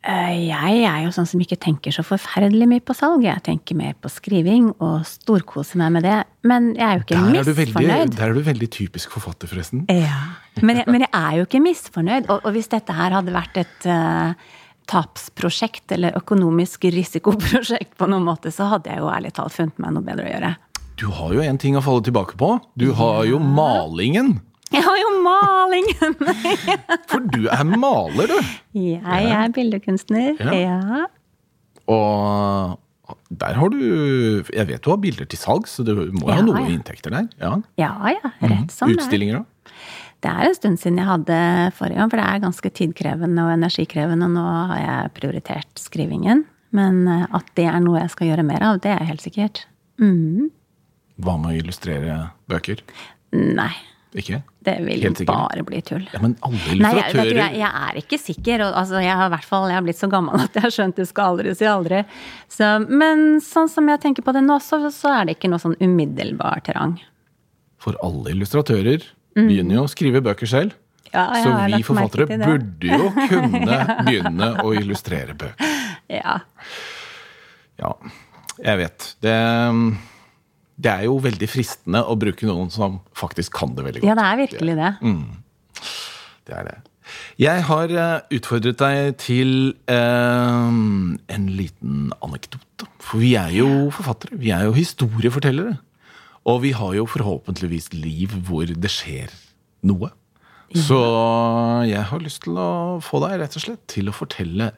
[0.00, 3.24] Eh, Jeg er jo sånn som ikke tenker så forferdelig mye på salg.
[3.26, 6.18] Jeg tenker mer på skriving og storkoser meg med det.
[6.48, 8.14] Men jeg er jo ikke Der er, veldig, misfornøyd.
[8.16, 9.84] der er du veldig typisk forfatter, forresten.
[9.92, 10.22] Ja.
[10.62, 12.30] Men, jeg, men jeg er jo ikke misfornøyd.
[12.32, 14.32] Og, og hvis dette her hadde vært et uh,
[14.90, 19.94] tapsprosjekt eller økonomisk risikoprosjekt på noen måte, så hadde jeg jo ærlig talt funnet meg
[19.96, 20.54] noe bedre å gjøre.
[21.00, 22.54] Du har jo en ting å falle tilbake på.
[22.76, 24.38] Du har jo malingen.
[24.70, 26.14] Jeg har jo malingen!
[27.10, 28.52] For du er maler, du.
[28.78, 30.38] Jeg er bildekunstner.
[30.38, 30.54] Ja.
[30.54, 31.06] Ja.
[31.90, 32.78] Og
[33.34, 33.80] der har du
[34.54, 36.68] Jeg vet du har bilder til salg, så du må Ja, ha noe ja.
[36.76, 37.26] inntekter der.
[37.42, 37.56] Ja.
[37.80, 38.30] Ja, ja.
[38.44, 39.02] Rett som det er.
[39.02, 39.74] Utstillinger òg.
[40.20, 41.36] Det er en stund siden jeg hadde
[41.78, 44.26] forrige gang, for det er ganske tidkrevende og energikrevende.
[44.28, 46.44] Og Nå har jeg prioritert skrivingen.
[46.76, 49.64] Men eh, at det er noe jeg skal gjøre mer av, det er helt sikkert.
[49.98, 50.50] Mm.
[51.24, 52.18] Hva med å illustrere
[52.52, 52.84] bøker?
[53.34, 53.72] Nei.
[54.18, 54.40] Ikke?
[54.66, 56.02] Det vil bare bli tull.
[56.12, 58.64] Ja, men alle illustratører Nei, du, jeg, jeg er ikke sikker.
[58.66, 60.98] Og, altså, jeg, har, hvert fall, jeg har blitt så gammel at jeg har skjønt
[60.98, 62.02] du skal aldri si aldri.
[62.50, 65.62] Så, men sånn som jeg tenker på det nå, så, så er det ikke noe
[65.62, 66.98] sånn umiddelbar terrang.
[67.80, 69.06] For alle illustratører
[69.38, 69.46] Mm.
[69.46, 70.72] begynner jo å skrive bøker selv.
[71.12, 75.76] Ja, Så vi forfattere burde jo kunne begynne å illustrere bøker.
[76.10, 76.40] Ja.
[77.78, 77.92] Ja,
[78.58, 79.06] jeg vet.
[79.22, 79.34] Det,
[80.80, 84.08] det er jo veldig fristende å bruke noen som faktisk kan det veldig godt.
[84.08, 84.92] ja, det er virkelig det.
[86.48, 86.78] Det er det.
[87.40, 89.52] Jeg har eh, utfordret deg til
[89.90, 90.70] eh,
[91.34, 92.86] en liten anekdote.
[93.02, 94.38] For vi er jo forfattere.
[94.40, 95.76] Vi er jo historiefortellere.
[96.48, 99.32] Og vi har jo forhåpentligvis liv hvor det skjer
[99.86, 100.12] noe.
[100.70, 100.96] Så
[101.90, 104.70] jeg har lyst til å få deg rett og slett til å fortelle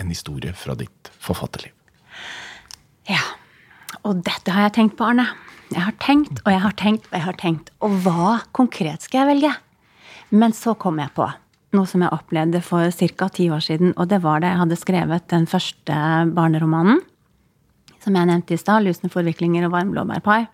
[0.00, 1.74] en historie fra ditt forfatterliv.
[3.10, 3.20] Ja.
[4.08, 5.28] Og dette har jeg tenkt på, Arne.
[5.74, 7.72] Jeg har tenkt og jeg har tenkt og jeg har tenkt.
[7.82, 9.54] Og hva konkret skal jeg velge?
[10.34, 11.26] Men så kom jeg på
[11.74, 13.28] noe som jeg opplevde for ca.
[13.34, 13.94] ti år siden.
[13.98, 15.96] Og det var da jeg hadde skrevet den første
[16.34, 17.00] barneromanen.
[17.98, 20.46] Som jeg nevnte i stad, 'Lusne forviklinger og varm blåbærpai'.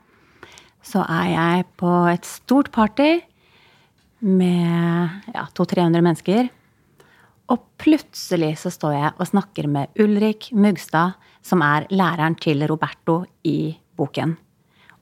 [0.83, 3.21] Så er jeg på et stort party
[4.21, 6.49] med ja, 200-300 mennesker.
[7.51, 13.25] Og plutselig så står jeg og snakker med Ulrik Mugstad, som er læreren til Roberto
[13.45, 14.39] i boken.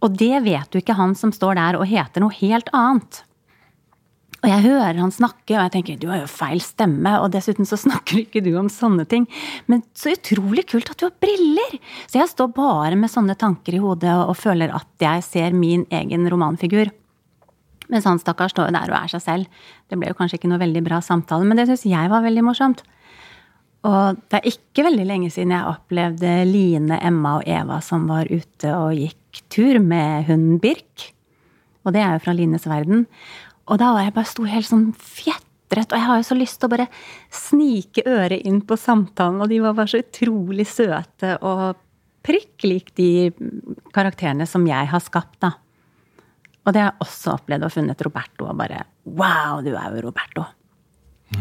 [0.05, 3.25] Og det vet jo ikke han som står der og heter noe helt annet.
[4.39, 7.67] Og jeg hører han snakke, og jeg tenker du har jo feil stemme, og dessuten
[7.67, 9.27] så snakker ikke du om sånne ting.
[9.67, 11.79] Men så utrolig kult at du har briller!
[12.07, 15.85] Så jeg står bare med sånne tanker i hodet og føler at jeg ser min
[15.91, 16.93] egen romanfigur.
[17.89, 19.67] Mens han stakkar står jo der og er seg selv.
[19.89, 22.45] Det ble jo kanskje ikke noe veldig bra samtale, men det syns jeg var veldig
[22.47, 22.85] morsomt.
[23.87, 28.31] Og det er ikke veldig lenge siden jeg opplevde Line, Emma og Eva som var
[28.31, 31.13] ute og gikk tur med hunden Birk.
[31.87, 33.07] Og det er jo fra Lines verden.
[33.69, 36.59] Og da var jeg bare sto helt sånn fjetret, og jeg har jo så lyst
[36.59, 36.89] til å bare
[37.35, 41.79] snike øret inn på samtalen, og de var bare så utrolig søte og
[42.25, 43.31] prikk lik de
[43.95, 45.55] karakterene som jeg har skapt, da.
[46.67, 50.09] Og det har jeg også opplevd og funnet Roberto, og bare wow, du er jo
[50.09, 50.45] Roberto.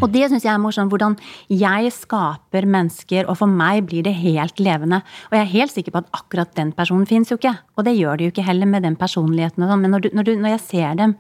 [0.02, 1.16] Og det syns jeg er morsomt, hvordan
[1.50, 5.00] jeg skaper mennesker, og for meg blir det helt levende.
[5.30, 7.56] Og jeg er helt sikker på at akkurat den personen fins jo ikke.
[7.78, 10.10] Og det gjør det jo ikke heller med den personligheten og sånn, men når, du,
[10.18, 11.16] når, du, når jeg ser dem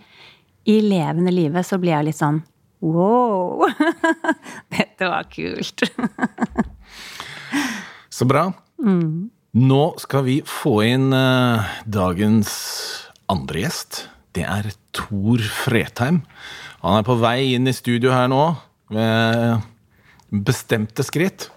[0.67, 2.43] i levende livet, så blir jeg litt sånn
[2.83, 3.65] wow!
[4.75, 5.87] Dette var kult.
[8.17, 8.47] Så bra.
[9.57, 12.51] Nå skal vi få inn uh, dagens
[13.31, 14.03] andre gjest.
[14.37, 16.21] Det er Tor Fretheim.
[16.83, 18.41] Han er på vei inn i studio her nå
[18.93, 19.63] med
[20.45, 21.47] bestemte skritt.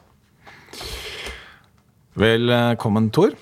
[2.20, 3.34] Velkommen, Tor.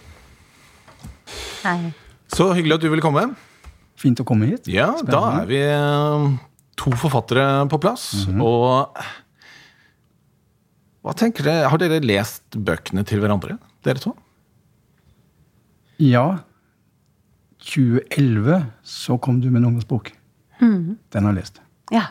[1.63, 1.93] Hei.
[2.35, 3.29] Så hyggelig at du ville komme.
[3.99, 4.69] Fint å komme hit.
[4.71, 6.27] Ja, da er vi eh,
[6.79, 8.11] to forfattere på plass.
[8.29, 8.99] Og
[11.07, 11.71] hva tenker dere?
[11.71, 14.13] Har dere lest bøkene til hverandre, dere to?
[16.03, 16.27] Ja.
[17.69, 20.13] 2011 så kom du med en ungdomsbok.
[20.59, 21.63] Den har jeg lest.
[21.95, 22.07] Ja.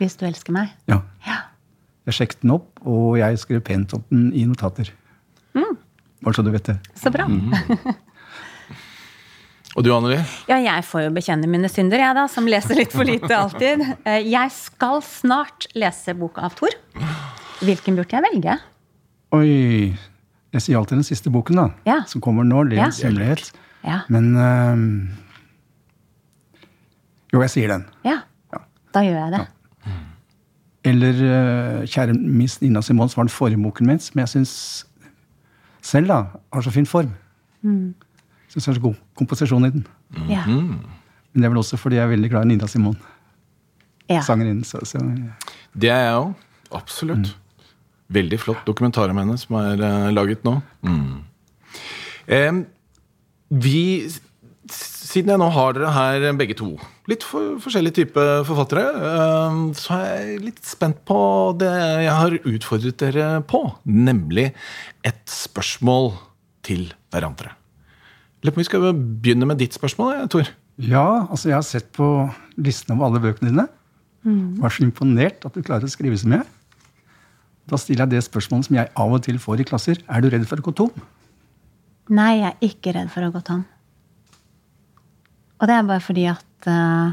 [0.00, 0.70] Hvis du elsker meg.
[0.88, 1.00] Ja.
[1.26, 1.36] Ja.
[2.08, 4.88] Jeg sjekket den opp, og jeg skrev pent om den i notater.
[6.20, 6.74] Bare så du vet det.
[7.00, 7.24] Så bra.
[9.78, 10.16] Og du, Anneli?
[10.50, 13.84] Ja, jeg får jo bekjenne mine synder, jeg da, som leser litt for lite alltid.
[14.02, 16.74] Eh, Jeg skal snart lese boka av Thor.
[17.62, 18.56] Hvilken burde jeg velge?
[19.38, 19.94] Oi.
[20.50, 21.68] Jeg sier alltid den siste boken, da.
[21.86, 22.00] Ja.
[22.10, 22.64] Som kommer nå.
[22.66, 23.06] Levens Ja.
[23.08, 23.52] hemmelighet.
[23.86, 24.00] Ja.
[24.10, 24.88] Men ehm,
[27.32, 27.86] Jo, jeg sier den.
[28.04, 28.18] Ja.
[28.94, 29.46] Da gjør jeg det.
[30.90, 34.54] Eller eh, Kjære Miss Nina Simons var den forrige boken min, som jeg syns
[35.84, 36.22] selv da,
[36.52, 37.12] har så fin form.
[37.62, 37.94] Mm.
[38.48, 39.86] Syns det er så god komposisjon i den.
[40.30, 40.46] Ja.
[40.46, 42.96] Men det er vel også fordi jeg er veldig glad i Nina Simon,
[44.08, 44.22] ja.
[44.26, 44.64] sangerinnen.
[44.64, 45.02] Så, så
[45.74, 46.32] Det er jeg òg.
[46.74, 47.34] Absolutt.
[48.10, 50.56] Veldig flott dokumentar om henne som er eh, laget nå.
[50.82, 51.20] Mm.
[52.26, 52.62] Eh,
[53.50, 53.78] vi,
[55.10, 56.68] siden jeg nå har dere her begge to,
[57.10, 58.84] litt for, forskjellig type forfattere,
[59.78, 61.18] så er jeg litt spent på
[61.58, 61.70] det
[62.06, 63.64] jeg har utfordret dere på.
[63.90, 64.50] Nemlig
[65.06, 66.12] et spørsmål
[66.66, 67.56] til hverandre.
[68.40, 70.48] Lurer på om vi skal begynne med ditt spørsmål, Tor.
[70.80, 72.06] Ja, altså jeg har sett på
[72.56, 73.66] listen over alle bøkene dine.
[74.60, 76.44] Var så imponert at du klarer å skrive så mye.
[77.68, 80.00] Da stiller jeg det spørsmålet som jeg av og til får i klasser.
[80.08, 81.04] Er du redd for å gå tom?
[82.10, 83.66] Nei, jeg er ikke redd for å gå tom.
[85.60, 87.12] Og det er bare fordi at uh,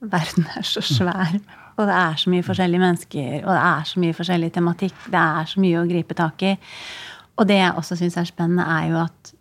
[0.00, 1.38] verden er så svær.
[1.78, 4.96] Og det er så mye forskjellige mennesker, og det er så mye forskjellig tematikk.
[5.14, 6.56] Det er så mye å gripe tak i.
[7.38, 9.32] Og det jeg også syns er spennende, er jo at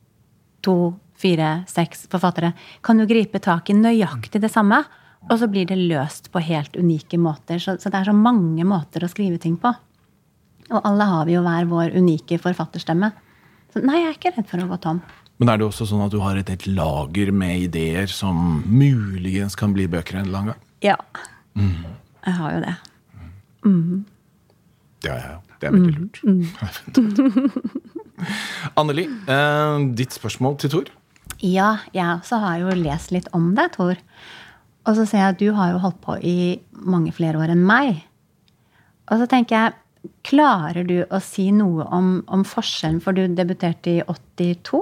[0.65, 0.77] to,
[1.17, 2.51] fire, seks forfattere
[2.85, 4.83] kan jo gripe tak i nøyaktig det samme.
[5.27, 7.57] Og så blir det løst på helt unike måter.
[7.59, 9.73] Så, så det er så mange måter å skrive ting på.
[10.67, 13.09] Og alle har vi jo hver vår unike forfatterstemme.
[13.73, 15.01] Så nei, jeg er ikke redd for å gå tom.
[15.37, 19.57] Men er det også sånn at du har et helt lager med ideer som muligens
[19.57, 20.63] kan bli bøker en eller annen gang?
[20.85, 20.97] Ja.
[21.57, 22.75] Jeg har jo det.
[25.03, 25.41] Det har jeg jo.
[25.57, 26.17] Det er veldig lurt.
[28.79, 30.91] Anneli, eh, ditt spørsmål til Tor?
[31.41, 33.97] Ja, jeg også har jo lest litt om deg, Tor.
[34.87, 36.37] Og så ser jeg at du har jo holdt på i
[36.71, 38.01] mange flere år enn meg.
[39.11, 39.75] Og så tenker jeg,
[40.27, 44.81] klarer du å si noe om, om forskjellen, for du debuterte i 82?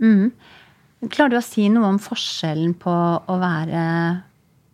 [0.00, 0.32] Mhm.
[1.12, 2.90] Klarer du å si noe om forskjellen på
[3.28, 4.22] å være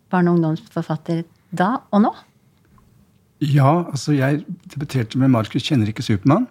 [0.09, 2.13] barne- og ungdomsforfatter da og nå?
[3.43, 6.47] Ja, altså jeg debuterte med 'Markus kjenner ikke Supermann'.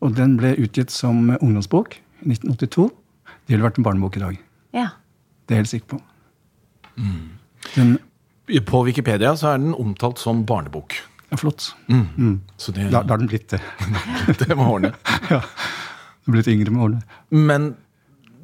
[0.00, 2.88] Og den ble utgitt som ungdomsbok i 1982.
[3.46, 4.38] Det ville vært en barnebok i dag.
[4.72, 4.88] Ja.
[5.46, 6.00] Det er jeg helt sikker på.
[7.76, 7.98] Den
[8.64, 10.94] På Wikipedia så er den omtalt som barnebok.
[11.30, 11.74] Ja, flott.
[12.56, 13.60] Så det, Da, da er den blitt det.
[14.48, 14.94] det må ordne.
[15.30, 15.42] ja.
[16.28, 17.02] Blitt yngre med årene.
[17.32, 17.70] Men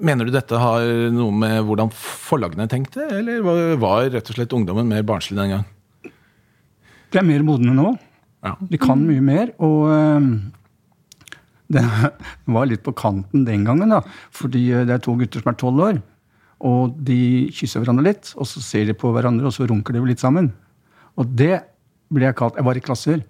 [0.00, 3.44] mener du dette har noe med hvordan forlagene tenkte, eller
[3.78, 5.64] var- rett og slett ungdommen mer barnslig den gang?
[7.12, 7.92] De er mer modne nå.
[8.44, 8.56] Ja.
[8.60, 9.52] De kan mye mer.
[9.62, 9.86] Og
[11.74, 11.84] det
[12.56, 14.00] var litt på kanten den gangen, da.
[14.34, 16.00] Fordi øh, det er to gutter som er tolv år.
[16.64, 17.20] Og de
[17.52, 20.50] kysser hverandre litt, og så ser de på hverandre, og så runker de litt sammen.
[21.20, 21.60] Og det
[22.14, 23.22] ble jeg kalt Jeg var i klasser.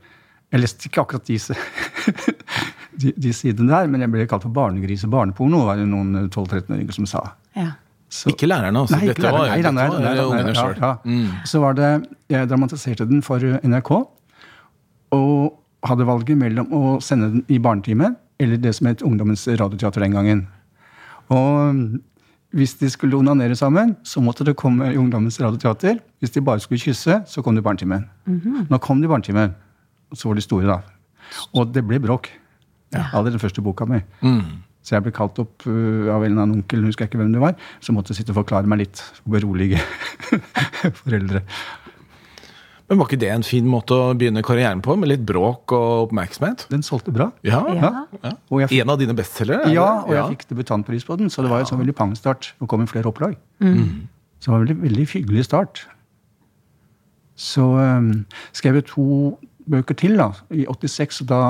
[0.55, 1.55] Jeg leste ikke akkurat disse,
[3.00, 6.28] de, de sidene der, men jeg ble kalt for barnegris og barneporno, var det noen
[6.30, 7.24] 12-13-åringer som sa.
[7.57, 7.72] ja.
[8.14, 8.94] Så- Ikke lærerne, altså.
[8.94, 9.48] Nei, ikke dette var.
[9.48, 10.76] Nei, dette ungene ja, sjøl.
[10.78, 11.40] ja.
[11.50, 11.88] Så var det
[12.30, 13.90] Jeg dramatiserte den for NRK.
[15.11, 20.00] Og hadde valget mellom å sende den i barnetime eller det som het Ungdommens radioteater
[20.04, 20.44] den gangen.
[21.33, 22.00] Og mm,
[22.54, 25.98] hvis de skulle onanere sammen, så måtte det komme i Ungdommens radioteater.
[26.22, 28.07] Hvis de bare skulle kysse, så kom det i barnetimen.
[28.70, 29.54] Nå kom de i barnetimen,
[30.14, 30.80] så var de store, da.
[31.54, 32.30] Og det ble bråk.
[32.94, 34.02] Av den første boka mi.
[34.85, 37.33] Så jeg ble kalt opp uh, av en eller annen onkel, husker jeg ikke hvem
[37.33, 39.00] det var, som måtte sitte og forklare meg litt.
[39.24, 39.80] Og berolige
[41.00, 41.40] foreldre.
[42.85, 46.11] Men var ikke det en fin måte å begynne karrieren på, med litt bråk og
[46.11, 46.66] oppmerksomhet?
[46.68, 47.30] Den solgte bra.
[47.46, 47.62] Ja.
[47.72, 47.92] Ja.
[48.20, 48.35] ja.
[48.52, 49.70] Og jeg En av dine bestselgere?
[49.70, 52.52] er ja, og jeg fikk debutantpris på den, så det var jo sånn veldig pangstart.
[52.61, 53.38] Det kom i flere opplag.
[53.64, 55.87] Så det var en veldig, veldig hyggelig start.
[57.40, 58.11] Så um,
[58.52, 59.07] skrev jeg to
[59.70, 61.40] bøker til da, i 86, og da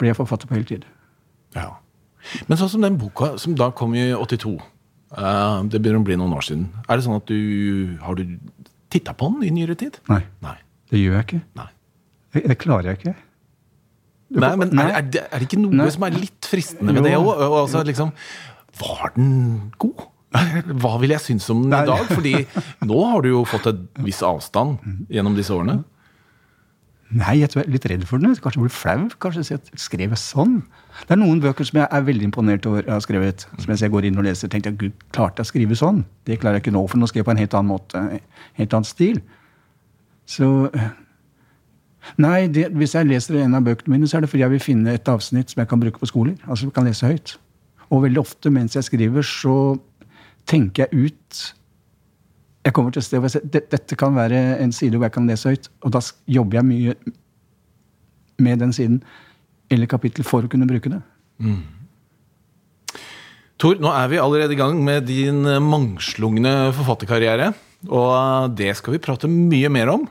[0.00, 0.86] ble forfatter på heltid.
[1.56, 1.68] Ja.
[2.48, 6.16] Men sånn som den boka som da kom i 82 uh, Det begynner å bli
[6.20, 6.68] noen år siden.
[6.86, 8.38] Er det sånn at du Har du
[8.92, 9.98] titta på den i nyere tid?
[10.12, 10.54] Nei, Nei.
[10.92, 11.42] det gjør jeg ikke.
[11.58, 11.68] Nei.
[12.32, 13.14] Det, det klarer jeg ikke.
[14.32, 14.72] Nei, men.
[14.78, 15.90] Er, er, det, er det ikke noe Nei.
[15.92, 17.26] som er litt fristende med det Jo.
[17.26, 17.42] òg?
[17.62, 18.12] Altså, liksom,
[18.80, 19.32] var den
[19.82, 20.06] god?
[20.80, 22.06] Hva vil jeg synes om den i dag?
[22.08, 22.34] Fordi
[22.88, 24.78] nå har du jo fått et viss avstand
[25.12, 25.82] gjennom disse årene.
[27.12, 28.32] Nei, jeg jeg er litt redd for den.
[28.32, 29.08] Kanskje jeg blir flau.
[29.20, 30.62] Kanskje si at skrev jeg sånn?
[31.02, 33.44] Det er noen bøker som jeg er veldig imponert over jeg har skrevet.
[33.60, 34.48] Som jeg går inn og leser.
[34.48, 36.02] tenkte jeg, gud, klarte jeg å skrive sånn?
[36.24, 38.02] Det klarer jeg ikke nå, for nå skrev jeg på en helt annen måte.
[38.56, 39.20] Helt annen stil.
[40.24, 40.48] Så
[42.18, 44.62] Nei, det, hvis jeg leser en av bøkene mine, så er det fordi jeg vil
[44.64, 46.34] finne et avsnitt som jeg kan bruke på skoler.
[46.48, 47.36] Altså kan lese høyt.
[47.94, 49.76] Og veldig ofte mens jeg skriver, så
[50.50, 51.42] tenker jeg ut
[52.64, 55.04] jeg kommer til et sted hvor jeg ser, "Det- Dette kan være en side hvor
[55.04, 55.68] jeg kan lese høyt.
[55.82, 56.94] Og da jobber jeg mye
[58.38, 59.02] med den siden
[59.70, 61.02] eller kapittel for å kunne bruke det.
[63.62, 67.52] Tor, nå er vi allerede i gang med din eh, mangslungne forfatterkarriere.
[67.88, 70.08] Og eh, det skal vi prate mye mer om.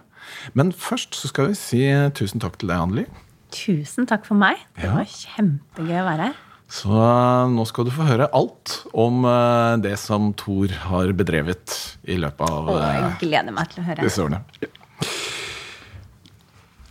[0.53, 1.81] Men først så skal vi si
[2.15, 3.05] tusen takk til deg, Anneli.
[3.51, 4.55] Tusen takk for meg.
[4.77, 4.93] Det Ja.
[4.95, 6.35] var kjempegøy å være her.
[6.71, 11.73] Så eh, nå skal du få høre alt om eh, det som Thor har bedrevet
[12.07, 14.05] i løpet av Og eh, jeg gleder meg til å høre.
[14.07, 14.39] disse årene.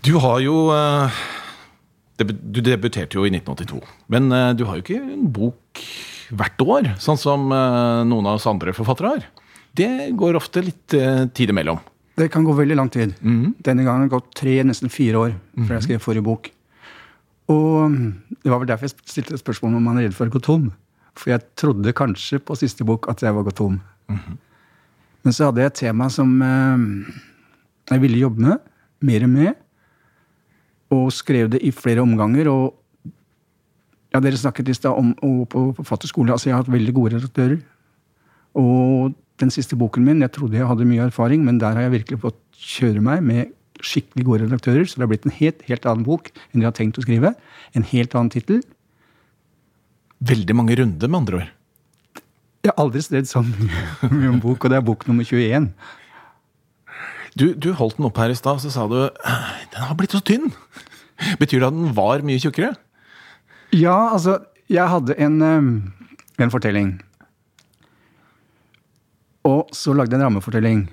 [0.05, 1.19] Du har jo eh,
[2.21, 3.81] Du debuterte jo i 1982.
[4.13, 5.85] Men eh, du har jo ikke en bok
[6.31, 9.25] hvert år, sånn som eh, noen av oss andre forfattere har.
[9.77, 9.89] Det
[10.19, 11.81] går ofte litt eh, tid imellom.
[12.21, 13.15] Det kan gå veldig lang tid.
[13.23, 16.51] Denne gangen har det gått tre, nesten fire år før jeg skrev forrige bok.
[17.51, 18.11] Og mm,
[18.45, 20.71] det var vel derfor jeg stilte spørsmål om man er redd for å gå tom.
[21.19, 23.81] For jeg trodde kanskje på siste bok at jeg var gått tom.
[25.25, 26.85] Men så hadde jeg et tema som eh,
[27.91, 28.69] jeg ville jobbe med,
[29.05, 29.59] mer med,
[30.95, 32.49] og skrev det i flere omganger.
[32.51, 33.11] og
[34.11, 36.33] ja, Dere snakket i stad om og på forfatterskole.
[36.33, 37.61] altså Jeg har hatt veldig gode redaktører.
[38.59, 41.99] Og den siste boken min, jeg trodde jeg hadde mye erfaring, men der har jeg
[41.99, 43.53] virkelig fått kjøre meg med
[43.87, 44.85] skikkelig gode redaktører.
[44.87, 47.35] Så det har blitt en helt, helt annen bok enn de har tenkt å skrive.
[47.77, 48.61] En helt annen tittel.
[50.21, 51.57] Veldig mange runder, med andre ord.
[52.61, 55.71] Jeg har aldri strevd så mye en bok, og det er bok nummer 21.
[57.39, 60.13] Du, du holdt den opp her i stad, så sa du «Øh, den har blitt
[60.17, 60.51] så tynn.
[61.41, 62.75] Betyr det at den var mye tjukkere?
[63.77, 66.99] Ja, altså, jeg hadde en, eh, en fortelling.
[69.49, 70.85] Og så lagde jeg en rammefortelling.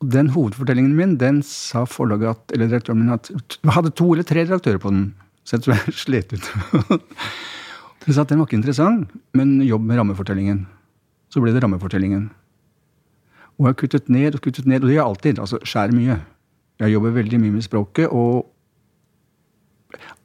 [0.00, 3.30] Og den hovedfortellingen min, den sa forlaget at, eller redaktøren min at
[3.76, 5.10] hadde to eller tre redaktører på den,
[5.44, 6.50] så jeg tror jeg slet ut.
[8.06, 10.64] Hun sa at den var ikke interessant, men jobb med rammefortellingen.
[11.30, 12.30] Så ble det rammefortellingen.
[13.58, 15.38] Og jeg har kuttet ned og kuttet ned, og det gjør jeg alltid.
[15.38, 16.16] altså Skjærer mye.
[16.80, 18.48] Jeg jobber veldig mye med språket, og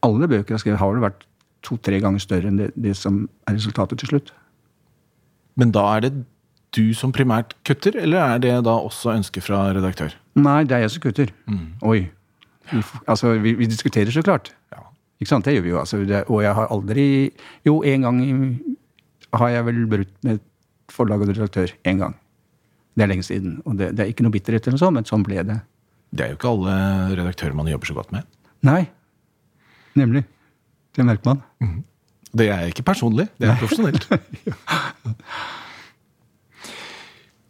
[0.05, 1.25] alle bøker jeg har skrevet, har vel vært
[1.65, 4.31] to-tre ganger større enn det, det som er resultatet til slutt.
[5.59, 6.13] Men da er det
[6.75, 10.15] du som primært kutter, eller er det da også ønske fra redaktør?
[10.37, 11.31] Nei, det er jeg som kutter.
[11.85, 11.99] Oi.
[12.71, 14.51] Vi, altså, vi, vi diskuterer så klart.
[14.73, 14.83] Ja.
[15.21, 15.47] Ikke sant?
[15.47, 15.79] Det gjør vi jo.
[15.81, 17.07] Altså, det, og jeg har aldri
[17.67, 18.19] Jo, en gang
[19.35, 20.43] har jeg vel brutt med
[20.91, 21.71] forlag og redaktør.
[21.87, 22.17] Én gang.
[22.95, 23.59] Det er lenge siden.
[23.65, 25.59] Og det, det er ikke noe bitterhet, eller noe sånt, men sånn ble det.
[26.15, 26.77] Det er jo ikke alle
[27.17, 28.27] redaktører man jobber så godt med.
[28.65, 28.85] Nei.
[29.99, 30.23] Nemlig.
[30.95, 31.43] Det merker man.
[32.35, 34.07] Det er ikke personlig, det er profesjonelt.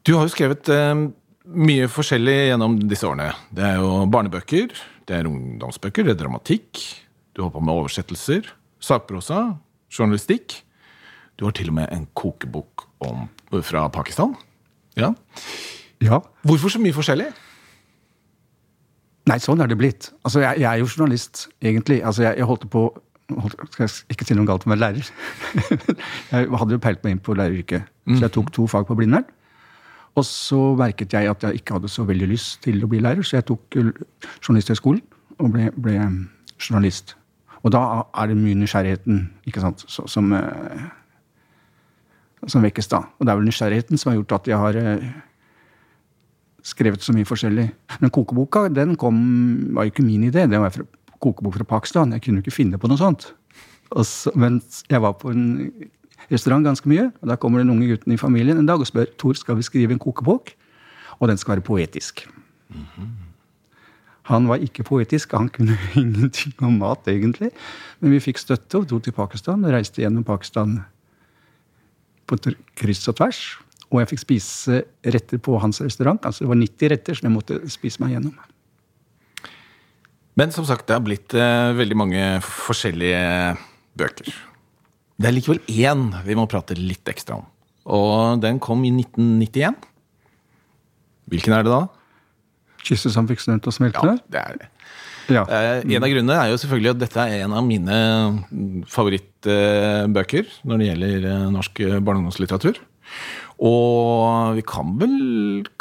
[0.05, 0.91] Du har jo skrevet eh,
[1.65, 3.31] mye forskjellig gjennom disse årene.
[3.49, 4.73] Det er jo barnebøker,
[5.09, 6.81] det er ungdomsbøker, det er dramatikk.
[7.33, 9.39] Du holder på med oversettelser, sakprosa,
[9.89, 10.59] journalistikk.
[11.41, 13.25] Du har til og med en kokebok om,
[13.65, 14.35] fra Pakistan.
[14.99, 15.09] Ja.
[16.03, 16.19] Ja.
[16.45, 17.31] Hvorfor så mye forskjellig?
[19.25, 20.11] Nei, sånn er det blitt.
[20.21, 21.97] Altså, jeg, jeg er jo journalist, egentlig.
[22.05, 22.83] Altså, jeg, jeg holdt på
[23.33, 25.09] holdt, Skal jeg ikke si noe galt om å være lærer?
[26.29, 29.25] jeg hadde jo peilt meg inn på læreryrket, så jeg tok to fag på Blindern.
[30.15, 33.25] Og så merket jeg at jeg ikke hadde så veldig lyst til å bli lærer,
[33.25, 33.91] så jeg tok eh,
[34.39, 35.03] Journalisthøgskolen
[35.43, 36.19] og ble, ble eh,
[36.55, 37.17] journalist.
[37.65, 37.81] Og da
[38.15, 40.85] er det mye nysgjerrigheten ikke sant, som, eh,
[42.47, 43.03] som vekkes da.
[43.19, 44.79] Og det er vel nysgjerrigheten som har gjort at jeg har
[46.65, 47.65] skrevet så mye forskjellig.
[48.01, 49.17] Men kokeboka den kom,
[49.75, 50.45] var jo ikke min idé.
[50.49, 50.85] Det var fra,
[51.19, 52.13] kokebok fra Pakistan.
[52.15, 53.33] Jeg kunne jo ikke finne på noe sånt.
[54.01, 55.43] Så, men jeg var på en
[56.31, 59.09] restaurant ganske mye, og da kommer den unge gutten i familien en dag og spør
[59.19, 60.53] Tor, skal vi skrive en kokebok,
[61.19, 62.25] og den skal være poetisk.
[64.31, 67.51] Han var ikke poetisk, han kunne ingenting om mat, egentlig.
[68.01, 70.79] Men vi fikk støtte og dro til Pakistan og reiste gjennom Pakistan
[72.25, 72.39] på
[72.79, 73.43] kryss og tvers.
[73.91, 74.81] Og jeg fikk spise
[75.13, 76.25] retter på hans restaurant.
[76.25, 78.33] altså Det var 90 retter som jeg måtte spise meg gjennom.
[80.35, 83.21] Men som sagt, det har blitt eh, veldig mange forskjellige
[83.95, 84.33] bøker.
[85.15, 87.45] Det er likevel én vi må prate litt ekstra om.
[87.85, 89.75] Og den kom i 1991.
[91.31, 91.83] Hvilken er det da?
[92.85, 94.03] 'Kysset som fikk til å smelte'?
[94.03, 94.67] Ja, det er det.
[95.33, 95.41] Ja.
[95.49, 97.95] Eh, en av grunnene er jo selvfølgelig at dette er en av mine
[98.85, 102.77] favorittbøker når det gjelder eh, norsk barne- og ungdomslitteratur.
[103.65, 105.15] Og vi kan vel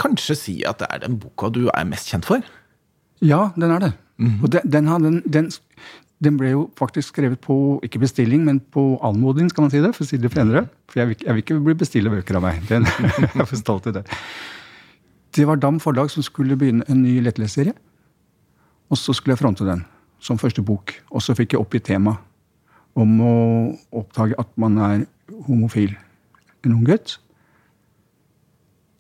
[0.01, 2.41] kanskje si at det er den boka du er mest kjent for?
[3.25, 3.93] Ja, den er det.
[4.43, 5.51] Og den, den, har- den, den,
[6.25, 7.57] den ble jo faktisk skrevet på
[7.87, 10.67] ikke bestilling, men på anmodning, skal man si det, for å si det penere.
[10.91, 12.61] For jeg vil, jeg vil ikke bli bestille bøker av meg.
[12.71, 12.89] Den,
[13.25, 14.05] jeg er stolt i det.
[15.35, 17.75] Det var Dam forlag som skulle begynne en ny lettleseserie.
[18.93, 19.83] Og så skulle jeg fronte den
[20.23, 20.95] som første bok.
[21.11, 22.17] Og så fikk jeg oppgitt tema
[22.95, 23.35] om å
[23.99, 25.07] oppdage at man er
[25.49, 25.97] homofil.
[26.65, 27.19] En ung gutt.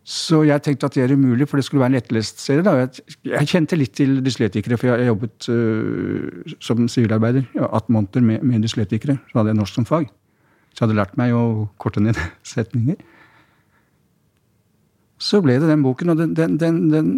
[0.04, 2.62] Så jeg tenkte at det er umulig, for det skulle være en lettlest serie.
[2.64, 2.74] Da.
[2.82, 7.92] Jeg, jeg kjente litt til dyslektikere, for jeg, jeg jobbet uh, som sivilarbeider ja, 18
[7.96, 9.16] måneder med, med dyslektikere.
[9.30, 10.10] Så hadde jeg norsk som fag.
[10.74, 12.20] Så jeg hadde lært meg å korte ned
[12.52, 13.00] setninger.
[15.16, 17.12] Så ble det den boken, og den, den, den, den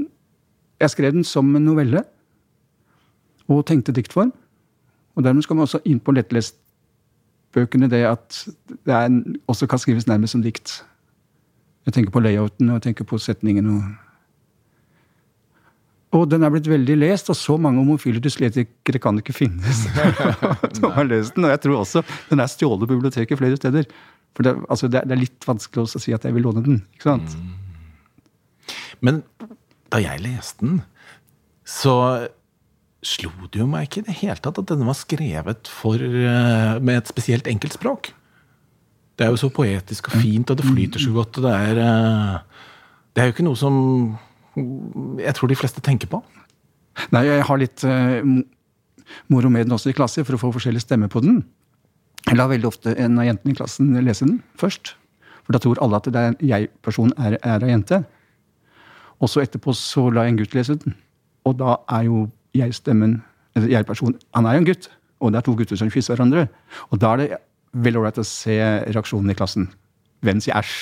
[0.81, 2.05] Jeg skrev den som en novelle.
[3.51, 4.31] Og tenkte diktform.
[5.17, 8.45] Og dermed skal man også inn på lettlestbøkene det at
[8.87, 10.85] det er også kan skrives nærmest som dikt.
[11.87, 13.69] Jeg tenker på layouten og jeg tenker på setningen.
[13.71, 13.83] Og,
[16.17, 19.85] og den er blitt veldig lest, og så mange homofile dyslektikere kan det ikke finnes
[20.79, 21.47] som har lest den.
[21.47, 23.89] Og jeg tror også den er stjålet på biblioteket flere steder.
[24.37, 26.83] For det, altså det, er- litt vanskelig å si at jeg vil låne den.
[26.97, 27.37] ikke sant?
[29.05, 29.23] Men
[29.93, 30.79] da jeg leste den,
[31.69, 31.95] så
[33.07, 36.79] slo det jo meg ikke i det hele tatt at denne var skrevet for, eh,
[36.83, 38.11] med et spesielt enkelt språk.
[39.17, 41.39] Det er jo så poetisk og fint, og det flyter så godt.
[41.39, 42.39] og Det er, eh,
[43.15, 44.19] det er jo ikke noe som
[44.57, 46.23] jeg tror de fleste tenker på.
[47.13, 48.25] Nei, jeg har litt eh,
[49.29, 51.45] moro med den også i klasse, for å få forskjellig stemme på den.
[52.27, 54.97] Jeg lar veldig ofte en av jentene i klassen lese den først.
[55.47, 58.03] For da tror alle at det er jeg-personen er, er ei jente.
[59.23, 60.97] Og så etterpå så lar jeg en gutt lese den.
[61.47, 63.21] Og da er jo jeg-stemmen
[63.57, 64.91] jeg-personen Han er jo en gutt,
[65.21, 66.49] og det er to gutter som kysser hverandre.
[66.91, 67.29] Og da er det
[67.77, 68.57] veldig ålreit å se
[68.89, 69.71] reaksjonen i klassen.
[70.25, 70.77] Hvem sier æsj?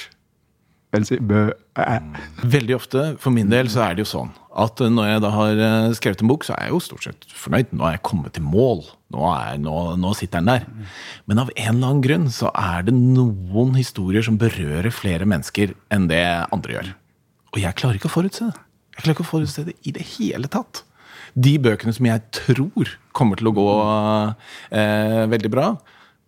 [0.94, 1.48] Hvem sier bø?
[1.74, 1.98] Æ?
[2.46, 5.60] Veldig ofte, for min del, så er det jo sånn at når jeg da har
[5.66, 7.72] eh, skrevet en bok, så er jeg jo stort sett fornøyd.
[7.74, 8.84] Nå er jeg kommet til mål.
[9.10, 10.92] Nå, er, nå, nå sitter den der.
[11.26, 15.74] Men av en eller annen grunn så er det noen historier som berører flere mennesker
[15.94, 16.22] enn det
[16.54, 16.92] andre gjør.
[17.54, 18.64] Og jeg klarer ikke å forutse det.
[18.94, 20.84] Jeg klarer ikke å forutse det i det hele tatt.
[21.34, 23.68] De bøkene som jeg tror kommer til å gå
[24.70, 25.72] eh, veldig bra,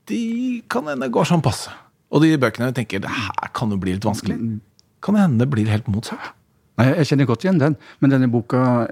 [0.08, 1.70] de kan hende går sånn passe.
[2.14, 4.36] Og de bøkene tenker det her kan jo bli litt vanskelig.
[5.02, 6.32] Kan hende det blir helt motsatt.
[6.78, 8.86] Nei, Jeg kjenner godt igjen den, men denne boka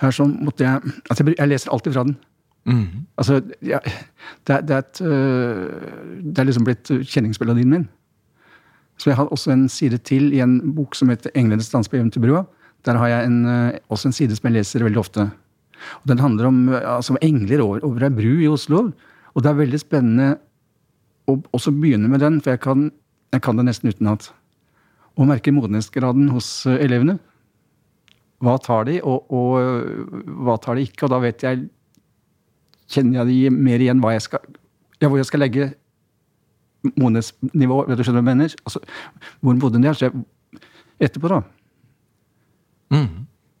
[0.00, 0.80] her sånn måtte jeg
[1.10, 2.16] altså jeg, jeg leser alltid fra den.
[3.16, 3.80] Altså, jeg,
[4.46, 7.86] det, er- det, er et, øh, det er liksom blitt kjenningsmelodien min.
[8.98, 11.96] Så jeg har også en side til i en bok som heter 'Englenes dans på
[11.96, 12.44] hjem til brua'.
[12.84, 15.30] Der har jeg en, øh, også en side som jeg leser veldig ofte.
[16.02, 18.90] Og Den handler om øh, altså, engler over, over ei bru i Oslo.
[19.38, 20.28] Og det er veldig spennende
[21.30, 22.88] å også begynne med den, for jeg kan,
[23.30, 24.32] jeg kan det nesten utenat.
[25.14, 27.20] Og merke modenhetsgraden hos øh, elevene.
[28.42, 31.06] Hva tar de, og, og øh, hva tar de ikke?
[31.06, 31.68] Og da vet jeg
[32.90, 34.42] kjenner jeg de mer igjen hva jeg skal,
[34.98, 35.70] ja, hvor jeg skal legge
[36.96, 37.84] modenhetsnivå.
[37.86, 38.58] Vet du skjønner hva jeg mener?
[38.64, 38.82] Altså,
[39.38, 39.98] hvor moden de er.
[39.98, 40.26] Så jeg,
[40.98, 41.42] etterpå, da.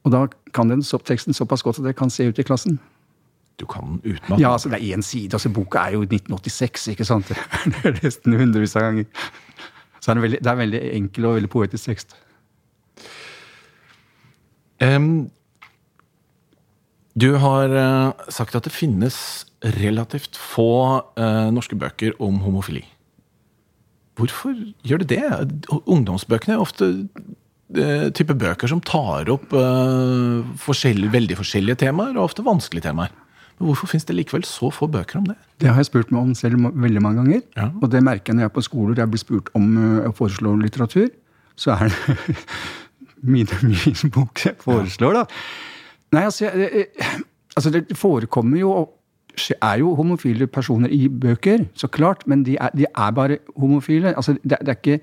[0.08, 0.26] Og da
[0.56, 2.80] kan den soppteksten teksten såpass godt at jeg kan se ut i klassen.
[3.58, 4.38] Du kan den utenat.
[4.40, 5.34] Ja, altså det er én side.
[5.34, 7.32] altså Boka er jo 1986, ikke sant?
[7.74, 9.08] Det er nesten hundrevis av ganger.
[9.98, 12.14] Så er det, veldig, det er veldig enkel og veldig poetisk tekst.
[14.78, 15.30] Um,
[17.18, 19.18] du har uh, sagt at det finnes
[19.74, 22.84] relativt få uh, norske bøker om homofili.
[24.18, 24.54] Hvorfor
[24.86, 25.66] gjør det det?
[25.82, 26.92] Ungdomsbøkene er ofte
[27.74, 29.50] uh, type bøker som tar opp
[30.62, 33.10] forskjellige, veldig forskjellige temaer, og ofte vanskelige temaer.
[33.58, 35.36] Men hvorfor finnes det likevel så få bøker om det?
[35.60, 37.40] Det har jeg spurt meg om selv veldig mange ganger.
[37.56, 37.70] Ja.
[37.82, 39.72] Og det merker jeg når jeg er på skoler jeg blir spurt om
[40.08, 41.08] å foreslå litteratur.
[41.58, 42.36] Så er det
[43.34, 45.42] min, min bok jeg foreslår, da.
[46.14, 46.86] Nei, altså, jeg,
[47.56, 48.76] altså Det forekommer jo
[49.62, 52.26] er jo homofile personer i bøker, så klart.
[52.26, 54.16] Men de er, de er bare homofile.
[54.16, 55.00] Altså, det, det er ikke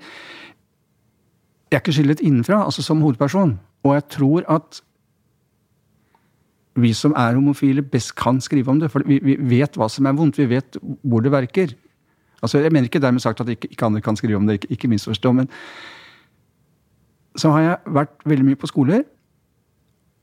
[1.70, 3.58] Jeg er ikke skillet innenfra, altså som hovedperson.
[3.82, 4.82] Og jeg tror at
[6.76, 8.90] vi som er homofile, best kan skrive om det.
[8.92, 10.38] For vi, vi vet hva som er vondt.
[10.38, 11.72] Vi vet hvor det verker.
[12.42, 14.66] Altså, Jeg mener ikke dermed sagt at ikke, ikke andre kan skrive om det, ikke,
[14.70, 15.32] ikke misforstå.
[15.32, 15.48] Men
[17.36, 19.02] så har jeg vært veldig mye på skoler.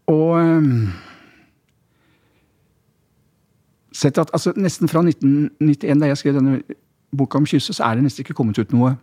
[0.07, 0.87] Og um,
[3.93, 6.61] sett at altså, nesten fra 1991, da jeg skrev denne
[7.17, 8.95] boka om kysset, så er det nesten ikke kommet ut noe.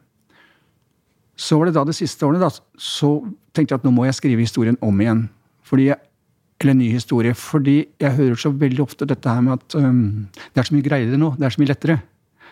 [1.40, 3.14] Så var det da de siste årene, da, så
[3.54, 5.28] tenkte jeg at nå må jeg skrive historien om igjen.
[5.64, 5.96] Fordi jeg,
[6.60, 7.34] eller ny historie.
[7.34, 10.86] Fordi jeg hører så veldig ofte dette her med at um, det er så mye
[10.86, 11.34] greiere nå.
[11.38, 12.00] Det er så mye lettere.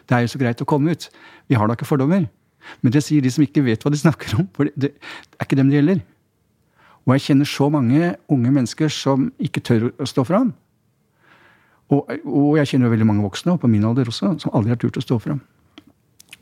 [0.08, 1.08] Det er jo så greit å komme ut.
[1.48, 2.28] Vi har da ikke fordommer.
[2.82, 4.48] Men det sier de som ikke vet hva de snakker om.
[4.56, 6.00] For det, det er ikke dem det gjelder.
[7.08, 10.52] Og jeg kjenner så mange unge mennesker som ikke tør å stå fram.
[11.88, 14.80] Og, og jeg kjenner jo veldig mange voksne, på min alder også, som aldri har
[14.80, 15.38] turt å stå fram.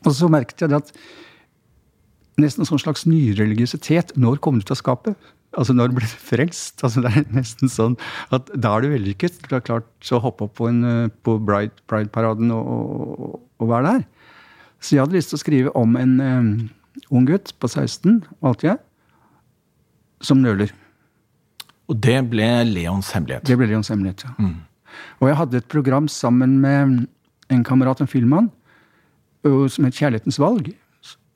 [0.03, 0.91] Og så merket jeg det at
[2.37, 5.15] nesten en sånn slags nyreligiøsitet Når kom ut av skapet?
[5.55, 6.83] Altså, når du frelst?
[6.83, 7.95] Altså, det er nesten sånn
[8.35, 9.39] at da er du vellykket.
[9.47, 13.71] Du har klart å hoppe opp på, en, eh, på Bride- Pride-paraden og, og, og
[13.71, 14.03] være der.
[14.83, 16.49] Så jeg hadde lyst til å skrive om en um,
[17.09, 18.77] ung gutt på 16, valgte jeg,
[20.21, 20.73] som nøler.
[21.87, 23.47] Og det ble Leons hemmelighet.
[23.47, 24.51] Det ble Leons hemmelighet, ja.
[25.21, 27.07] Og jeg hadde et program sammen med
[27.53, 28.49] en kamerat, en filmmann,
[29.45, 30.71] som het Kjærlighetens valg.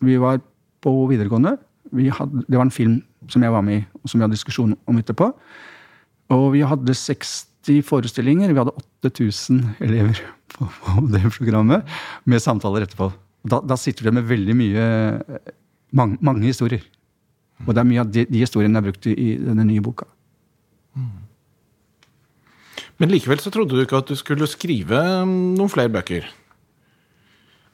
[0.04, 0.42] Vi var
[0.84, 1.56] på videregående.
[1.96, 2.98] Vi hadde, det var en film
[3.30, 5.30] som jeg var med i, og som vi hadde diskusjon om etterpå.
[6.32, 8.54] Og vi hadde 60 forestillinger.
[8.54, 10.22] Vi hadde 8000 elever
[10.56, 11.86] på, på det programmet,
[12.26, 13.12] med samtaler etterpå.
[13.42, 14.88] Da, da sitter du med veldig mye
[15.98, 16.84] mange, mange historier.
[17.66, 19.84] Og det er mye av de, de historiene jeg har brukt i, i denne nye
[19.86, 20.08] boka.
[23.02, 26.28] Men likevel så trodde du ikke at du skulle skrive mm, noen flere bøker.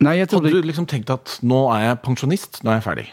[0.04, 3.08] Nei, jeg Hadde du liksom tenkt at nå er jeg pensjonist, nå er jeg ferdig?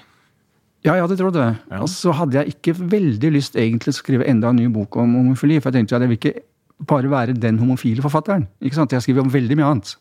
[0.84, 1.46] Ja, jeg hadde trodd det.
[1.70, 1.78] Ja.
[1.80, 4.98] Og så hadde jeg ikke veldig lyst egentlig til å skrive enda en ny bok
[5.00, 5.56] om homofili.
[5.62, 6.34] For jeg tenkte at jeg vil ikke
[6.90, 8.44] bare være den homofile forfatteren.
[8.60, 8.92] Ikke sant?
[8.92, 9.94] Jeg skriver om veldig mye annet.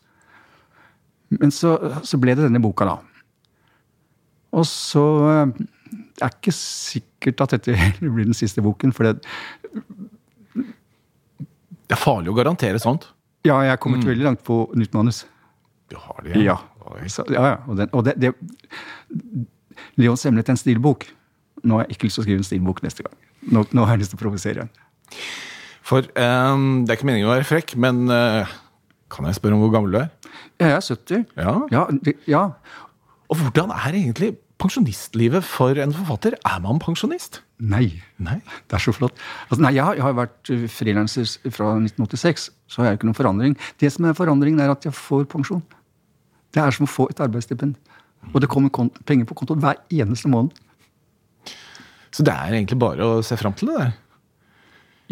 [1.40, 1.72] Men så,
[2.04, 2.98] så ble det denne boka, da.
[4.54, 5.54] Og så eh,
[6.14, 7.74] Det er ikke sikkert at dette
[8.04, 8.92] blir den siste boken.
[8.94, 9.16] For det,
[10.54, 13.08] Det er farlig å garantere sånt.
[13.44, 15.24] ja, jeg er kommet veldig langt på nytt manus.
[15.92, 16.60] Du har det, Ja.
[16.84, 17.00] Ja,
[17.32, 17.56] ja, ja.
[17.68, 18.30] Og, den, og det, det
[20.00, 21.06] Leons hemmelighet er en stilbok.
[21.64, 23.16] Nå har jeg ikke lyst til å skrive en stilbok neste gang.
[23.54, 24.72] Nå, nå har jeg lyst til å provosere igjen.
[25.84, 28.48] For um, det er ikke meningen å være frekk, men uh,
[29.12, 30.08] kan jeg spørre om hvor gammel du er?
[30.62, 31.26] Jeg er 70.
[31.36, 31.54] Ja.
[31.74, 32.46] Ja, det, ja.
[33.28, 34.32] Og hvordan er egentlig
[34.62, 36.38] pensjonistlivet for en forfatter?
[36.48, 37.42] Er man pensjonist?
[37.60, 38.00] Nei.
[38.22, 38.38] Nei.
[38.70, 39.16] Det er så flott.
[39.50, 43.10] Altså, nei, jeg har, jeg har vært uh, frilanser fra 1986, så har jeg ikke
[43.10, 43.58] noen forandring.
[43.82, 45.62] Det som er forandringen, er at jeg får pensjon.
[46.54, 47.76] Det er som å få et arbeidsstipend.
[48.32, 48.72] Og det kommer
[49.06, 50.54] penger på kontoen hver eneste måned.
[52.14, 53.92] Så det er egentlig bare å se fram til det der.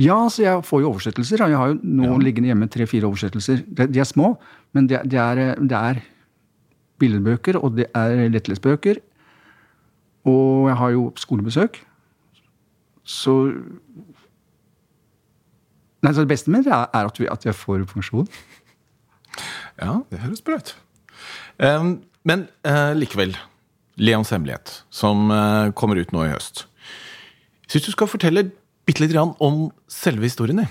[0.01, 1.43] Ja, så jeg får jo oversettelser.
[1.45, 3.65] Jeg har jo nå liggende hjemme tre-fire oversettelser.
[3.67, 4.33] De, de er små,
[4.73, 6.01] men det, de er, de er
[7.03, 9.03] billedbøker, og det er lettlesbøker.
[10.31, 11.83] Og jeg har jo skolebesøk.
[13.03, 13.37] Så
[16.03, 18.27] Nei, så Det beste med det er at, vi, at jeg får pensjon.
[19.79, 20.73] Ja, det høres bra ut.
[21.63, 21.93] Um,
[22.29, 23.35] men eh, likevel.
[24.01, 26.65] Leons hemmelighet, som eh, kommer ut nå i høst.
[27.67, 28.47] Jeg syns du skal fortelle
[28.89, 30.71] bitte lite grann om selve historien din.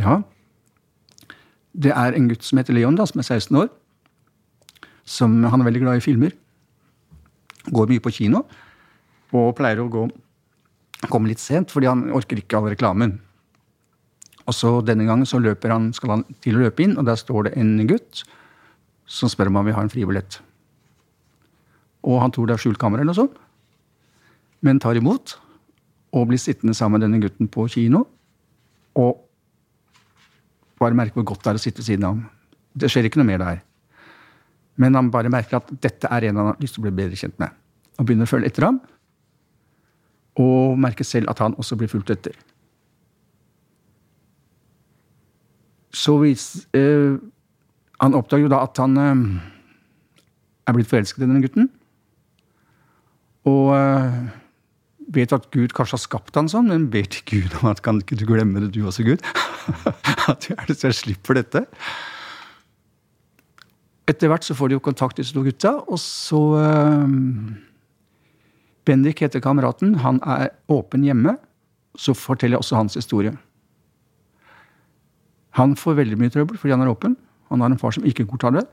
[0.00, 0.22] Ja.
[1.74, 3.68] Det er en gutt som heter Leon, da, som er 16 år.
[5.04, 6.34] Som, han er veldig glad i filmer.
[7.68, 8.44] Går mye på kino.
[9.34, 10.06] Og pleier å gå,
[11.10, 13.18] komme litt sent, fordi han orker ikke all reklamen.
[14.44, 17.18] Og så Denne gangen så løper han, skal han til å løpe inn, og der
[17.20, 18.24] står det en gutt
[19.06, 20.38] som spør om han vil ha en fribillett.
[22.04, 23.36] Og han tror det er skjult kamera eller noe sånt,
[24.64, 25.36] men tar imot
[26.14, 28.04] og blir sittende sammen med denne gutten på kino.
[28.94, 29.18] Og
[30.80, 32.24] bare merker hvor godt det er å sitte ved siden av ham.
[32.74, 33.62] Det skjer ikke noe mer der.
[34.80, 37.18] Men han bare merker at dette er en han har lyst til å bli bedre
[37.18, 37.54] kjent med.
[37.98, 38.80] Og begynner å følge etter ham.
[40.42, 42.34] Og merker selv at han også blir fulgt etter.
[45.94, 47.14] Så hvis, eh,
[48.04, 49.26] Han oppdager jo da at han eh,
[50.68, 51.70] er blitt forelsket i denne gutten.
[53.48, 54.18] Og eh,
[55.14, 58.00] vet at Gud kanskje har skapt han sånn, men ber til Gud om at kan
[58.02, 59.24] ikke du glemme det, du også, Gud?
[60.30, 61.64] at du er det så jeg slipper dette.
[64.10, 67.08] Etter hvert så får de jo kontakt, disse to gutta, og så uh,
[68.84, 69.96] Bendik heter kameraten.
[70.04, 71.38] Han er åpen hjemme.
[71.96, 73.32] Så forteller jeg også hans historie.
[75.54, 77.14] Han får veldig mye trøbbel fordi han er åpen.
[77.54, 78.64] Han har en far som ikke godtar det.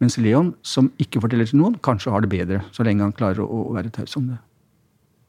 [0.00, 3.42] Mens Leon, som ikke forteller til noen, kanskje har det bedre, så lenge han klarer
[3.44, 4.38] å, å være taus om det.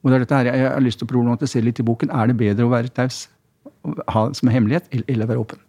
[0.02, 2.14] Og det er dette her jeg, jeg har lyst til å problematisere litt i boken.
[2.16, 3.26] Er det bedre å være taus
[3.84, 5.62] som en hemmelighet, eller være åpen?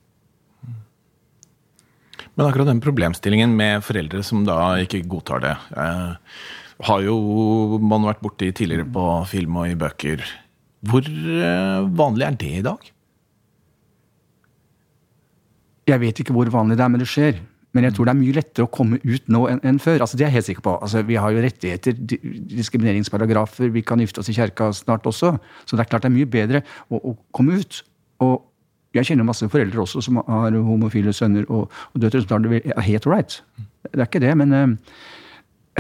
[2.33, 6.15] Men akkurat den problemstillingen med foreldre som da ikke godtar det, eh,
[6.89, 10.25] har jo man vært borti tidligere på film og i bøker.
[10.89, 12.92] Hvor eh, vanlig er det i dag?
[15.89, 17.41] Jeg vet ikke hvor vanlig det er, men det skjer.
[17.73, 20.03] Men jeg tror det er mye lettere å komme ut nå enn, enn før.
[20.05, 20.75] Altså, det er jeg helt sikker på.
[20.85, 21.97] Altså, vi har jo rettigheter,
[22.53, 25.33] diskrimineringsparagrafer, vi kan gifte oss i kjerka snart også.
[25.65, 26.63] Så det er klart det er mye bedre
[26.93, 27.81] å, å komme ut.
[28.23, 28.43] Og
[28.93, 32.87] jeg kjenner masse foreldre også som har homofile sønner og, og døtre som det er
[32.91, 33.39] helt right.
[33.89, 34.77] Det er ikke det, men eh,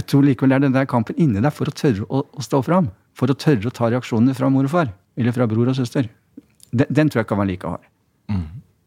[0.00, 2.44] jeg tror likevel det er den der kampen inni deg for å tørre å, å
[2.44, 2.88] stå fram.
[3.18, 4.94] For å tørre å ta reaksjonene fra mor og far.
[5.20, 6.08] Eller fra bror og søster.
[6.72, 7.84] Den, den tror jeg kan være like hard.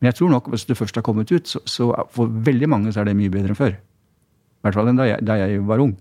[0.06, 2.91] Men jeg tror nok hvis det først har kommet ut, så, så for veldig mange
[2.93, 3.72] så er det mye bedre enn før.
[3.74, 5.95] I hvert fall enn da jeg, da jeg var ung.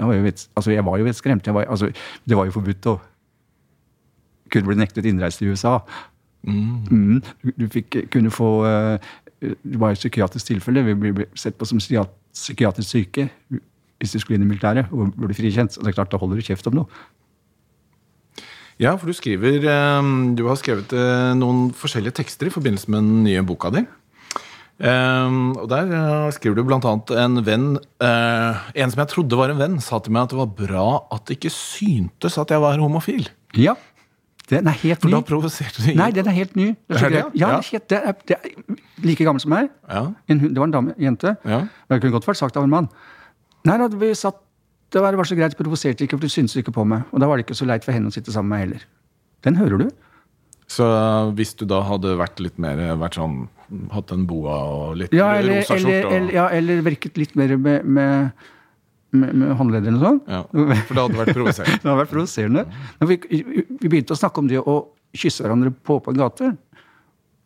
[0.00, 1.50] Da var jeg, vet, altså jeg var jo vettskremt.
[1.52, 1.90] Altså,
[2.24, 2.94] det var jo forbudt å
[4.48, 5.74] kunne bli nektet innreise til USA.
[6.48, 7.20] Mm.
[7.44, 10.86] Du, du fikk, kunne få uh, Det var et psykiatrisk tilfelle.
[10.88, 13.28] Vi ble sett på som psykiatrisk syke
[14.00, 15.76] hvis du skulle inn i militæret og ble frikjent.
[15.76, 17.04] Så det er klart, da holder du kjeft om noe.
[18.82, 23.06] Ja, for du skriver eh, Du har skrevet eh, noen forskjellige tekster i forbindelse med
[23.06, 23.84] den nye boka di.
[24.76, 27.68] Eh, og der eh, skriver du annet en venn
[28.04, 30.86] eh, En som jeg trodde var en venn, sa til meg at det var bra
[31.16, 33.30] at det ikke syntes at jeg var homofil.
[33.56, 33.72] Ja.
[34.50, 35.08] Den er helt ny.
[35.08, 36.68] For da provoserte du Nei, den er helt ny.
[36.86, 37.22] Det er, det?
[37.34, 37.80] ja, Ja.
[37.90, 39.72] det er det, er like gammel som meg.
[39.88, 40.04] Ja.
[40.30, 41.32] En, det var en dame, jente.
[41.48, 41.64] Ja.
[41.90, 42.86] Det kunne godt vært sagt av en mann.
[43.66, 44.38] Nei, da, vi satt,
[44.94, 47.06] det var, så greit, provoserte ikke, for du syntes ikke på meg.
[47.12, 48.84] Og da var det ikke så leit for henne å sitte sammen med meg heller.
[49.46, 49.88] Den hører du.
[50.70, 50.86] Så
[51.38, 53.44] hvis du da hadde vært litt mer vært sånn
[53.90, 57.16] Hatt en boa og litt Ja, eller, rosa eller, skjorte og eller, ja, eller virket
[57.18, 58.44] litt mer med, med,
[59.10, 60.28] med, med håndledder eller noe sånt.
[60.30, 60.42] Ja,
[60.86, 61.78] For det hadde vært provoserende.
[61.82, 62.62] Det hadde vært provoserende.
[63.00, 63.18] Men vi,
[63.82, 64.76] vi begynte å snakke om det å
[65.18, 66.52] kysse hverandre på åpen gate.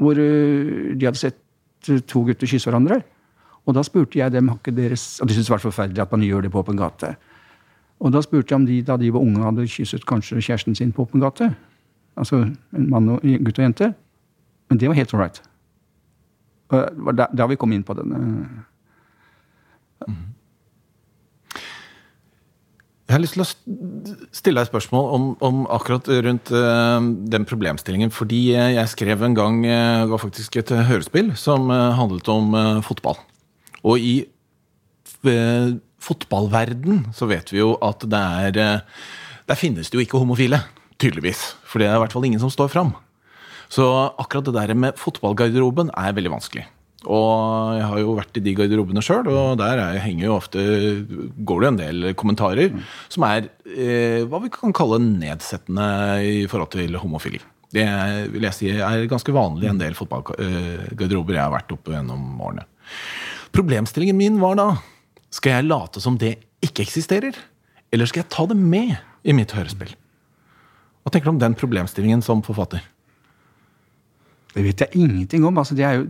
[0.01, 1.41] Hvor øh, de hadde sett
[1.88, 3.01] øh, to gutter kysse hverandre.
[3.64, 6.12] Og da spurte jeg dem har ikke deres, og De syntes det var forferdelig at
[6.12, 7.14] man gjør det på åpen gate.
[8.01, 10.92] Og da spurte jeg om de da de var unge, hadde kysset kanskje kjæresten sin
[10.92, 11.51] på åpen gate.
[12.16, 12.46] Altså
[12.76, 13.92] en mann og gutt og jente.
[14.70, 15.42] Men det var helt all right.
[16.70, 18.18] Det var Da, vi kom inn på denne
[23.11, 23.48] Jeg har lyst til å
[24.30, 28.12] stille deg et spørsmål om, om akkurat rundt uh, den problemstillingen.
[28.14, 32.55] Fordi jeg skrev en gang uh, var faktisk et hørespill som uh, handlet om
[32.86, 33.18] fotball.
[33.82, 34.14] Og i
[36.01, 39.07] fotballverden så vet vi jo at det er eh,
[39.51, 40.61] Der finnes det jo ikke homofile,
[41.03, 41.57] tydeligvis.
[41.66, 42.92] For det er i hvert fall ingen som står fram.
[43.70, 43.82] Så
[44.18, 46.66] akkurat det der med fotballgarderoben er veldig vanskelig.
[47.09, 50.64] Og jeg har jo vært i de garderobene sjøl, og der er, henger jo ofte
[51.48, 52.74] går det en del kommentarer
[53.09, 55.86] som er eh, hva vi kan kalle nedsettende
[56.26, 57.40] i forhold til homofili.
[57.70, 57.86] Det
[58.34, 62.42] vil jeg si er ganske vanlig i en del fotballgarderober jeg har vært oppe gjennom
[62.42, 62.66] årene.
[63.55, 64.68] Problemstillingen min var da
[65.31, 67.37] skal jeg late som det ikke eksisterer,
[67.91, 69.93] eller skal jeg ta det med i mitt hørespill?
[71.01, 72.83] Hva tenker du om den problemstillingen som forfatter?
[74.55, 75.61] Det vet jeg ingenting om.
[75.62, 76.09] Altså, det er jo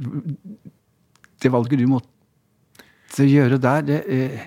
[1.41, 4.41] Det valget du måtte gjøre der, det eh...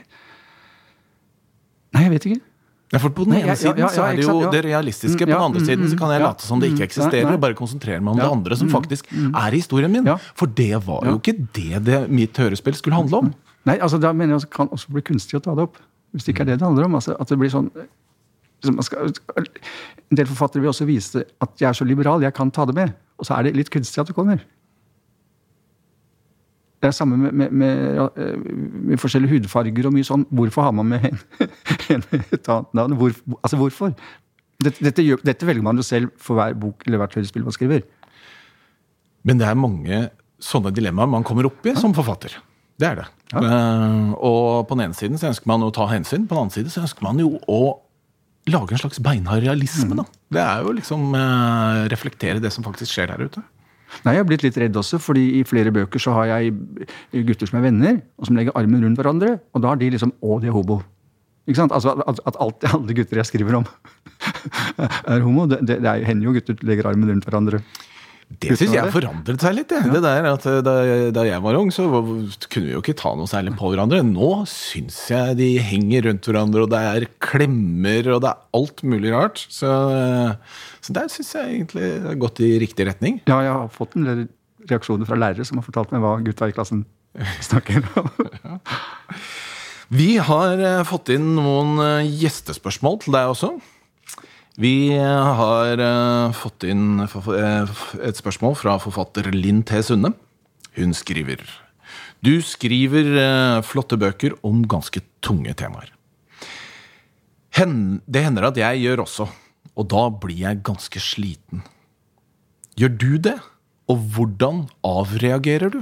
[1.94, 2.42] Nei, jeg vet ikke.
[2.94, 4.52] Ja, for På den Nei, ene ja, ja, siden ja, så er det jo sant,
[4.54, 6.68] det realistiske, på Mm, den andre mm, siden så kan jeg mm, late som det
[6.70, 9.58] ikke mm, eksisterer, nei, og bare konsentrere meg om det andre som mm, faktisk er
[9.58, 10.10] historien min.
[10.38, 13.32] For det var jo ikke det, det mitt hørespill skulle handle om.
[13.68, 15.78] Nei, altså da mener jeg det kan også bli kunstig å ta det opp.
[16.14, 16.97] Hvis det ikke er det det handler om.
[16.99, 19.14] Altså, at det blir sånn liksom, man skal,
[20.11, 22.76] En del forfattere vil også vise at jeg er så liberal, jeg kan ta det
[22.78, 22.93] med.
[23.18, 24.43] Og så er det litt kunstig at det kommer.
[26.84, 28.39] Det er samme med, med, med, eh,
[28.91, 30.26] med forskjellige hudfarger og mye sånn.
[30.36, 31.22] Hvorfor har man med en,
[31.95, 32.97] en et annet navn?
[32.99, 33.93] Hvor, altså hvorfor?
[34.64, 37.55] Dette, dette, gjør, dette velger man jo selv for hver bok eller hvert hørespill man
[37.55, 37.86] skriver.
[39.24, 40.01] Men det er mange
[40.43, 42.36] sånne dilemmaer man kommer opp i som forfatter.
[42.82, 43.08] Det er det.
[43.38, 46.58] Eh, og på den ene siden så ønsker man å ta hensyn, på den andre
[46.58, 47.60] siden så ønsker man jo å
[48.52, 49.96] lage en slags beinhard realisme.
[50.00, 50.06] Da.
[50.36, 53.44] Det er jo liksom uh, reflektere det som faktisk skjer der ute.
[54.04, 56.56] Nei, Jeg har blitt litt redd også, fordi i flere bøker så har jeg
[57.30, 60.16] gutter som er venner, og som legger armen rundt hverandre, og da har de liksom
[60.18, 60.80] Å, de er hobo.
[61.46, 61.74] Ikke sant?
[61.76, 63.68] Altså At, at alt, alle gutter jeg skriver om,
[65.14, 65.46] er homo.
[65.52, 67.62] Det, det, det er- hender jo gutter legger armen rundt hverandre.
[68.42, 69.72] Det syns jeg forandret seg litt.
[69.74, 69.90] Ja.
[69.92, 70.74] Det der at eh, da,
[71.16, 74.02] da jeg var ung, så kunne vi jo ikke ta noe særlig på hverandre.
[74.08, 78.86] Nå syns jeg de henger rundt hverandre, og det er klemmer, og det er alt
[78.88, 79.44] mulig rart.
[79.54, 83.22] Så, eh, så der syns jeg egentlig det har gått i riktig retning.
[83.30, 84.26] Ja, jeg har fått en del
[84.70, 86.86] reaksjoner fra lærere som har fortalt meg hva gutta i klassen
[87.50, 88.10] snakker om.
[89.94, 91.78] Vi har eh, fått inn noen
[92.08, 93.54] gjestespørsmål til deg også.
[94.62, 97.72] Vi eh, har eh, fått inn eh,
[98.06, 99.80] et spørsmål fra forfatter Linn T.
[99.82, 100.14] Sunde.
[100.78, 101.41] Hun skriver
[102.26, 105.89] Du skriver flotte bøker om ganske tunge temaer.
[107.54, 109.28] Det hender at jeg gjør også,
[109.78, 111.62] og da blir jeg ganske sliten.
[112.80, 113.36] Gjør du det?
[113.91, 115.82] Og hvordan avreagerer du?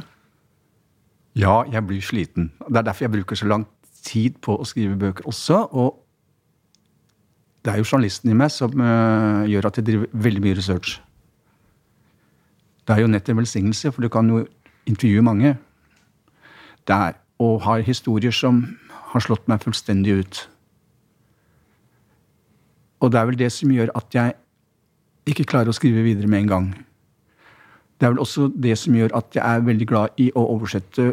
[1.37, 2.49] Ja, jeg blir sliten.
[2.67, 3.67] Det er derfor jeg bruker så lang
[4.03, 5.61] tid på å skrive bøker også.
[5.71, 6.00] Og
[7.65, 10.97] det er jo journalisten i meg som uh, gjør at jeg driver veldig mye research.
[12.87, 14.45] Det er jo nett en velsignelse, for du kan jo
[14.89, 15.55] intervjue mange
[16.89, 18.63] der og har historier som
[19.13, 20.39] har slått meg fullstendig ut.
[23.01, 24.33] Og det er vel det som gjør at jeg
[25.29, 26.67] ikke klarer å skrive videre med en gang.
[27.97, 31.11] Det er vel også det som gjør at jeg er veldig glad i å oversette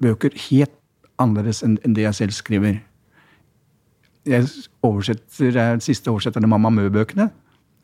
[0.00, 0.76] bøker helt
[1.20, 2.78] annerledes enn det jeg selv skriver.
[4.26, 4.46] Jeg
[4.84, 7.28] oversetter, jeg den siste oversetteren av Mamma Mø-bøkene.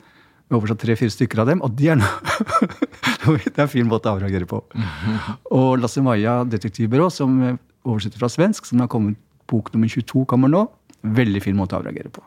[0.03, 2.09] Jeg har oversatt tre-fire stykker av dem, og de er nå
[3.23, 4.59] Det er en fin måte å avreagere på.
[5.55, 7.39] Og Lasse Maja detektivbyrå, som
[7.87, 9.21] oversetter fra svensk, som har kommet
[9.51, 10.65] bok nummer 22 kommer nå.
[11.03, 12.25] Veldig fin måte å avreagere på.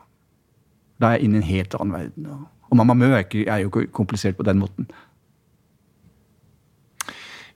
[1.00, 2.30] Da er jeg inne i en helt annen verden.
[2.70, 4.88] Og, Mamma Mø er, ikke, er jo ikke komplisert på den måten.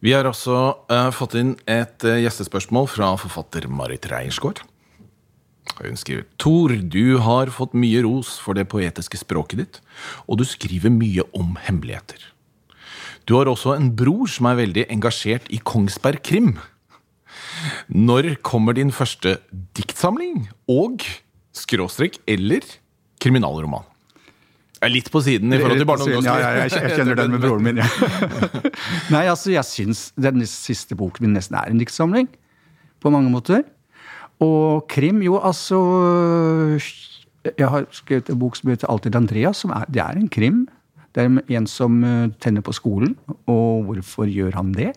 [0.01, 0.59] Vi har også
[0.89, 4.63] uh, fått inn et uh, gjestespørsmål fra forfatter Marit Reiersgaard.
[5.79, 9.79] Hun skriver Tor, du har fått mye ros for det poetiske språket ditt,
[10.29, 12.21] og du skriver mye om hemmeligheter.
[13.29, 16.57] Du har også en bror som er veldig engasjert i Kongsberg Krim.
[17.89, 19.37] Når kommer din første
[19.77, 21.05] diktsamling og
[21.57, 22.65] skråstrek eller
[23.23, 23.87] kriminalroman?
[24.81, 27.19] Jeg er litt på siden i forhold til barne- og Ja, ja, jeg, jeg kjenner
[27.19, 27.89] den med broren min, ja.
[29.15, 32.31] Nei, altså, jeg syns den siste boken min nesten er en diktsamling.
[33.01, 33.67] På mange måter.
[34.41, 35.79] Og krim, jo, altså
[37.45, 39.61] Jeg har skrevet en bok som heter Alltid Andreas.
[39.61, 40.67] Som er, det er en krim.
[41.15, 43.17] Det er en som eh, tenner på skolen.
[43.49, 44.93] Og hvorfor gjør han det?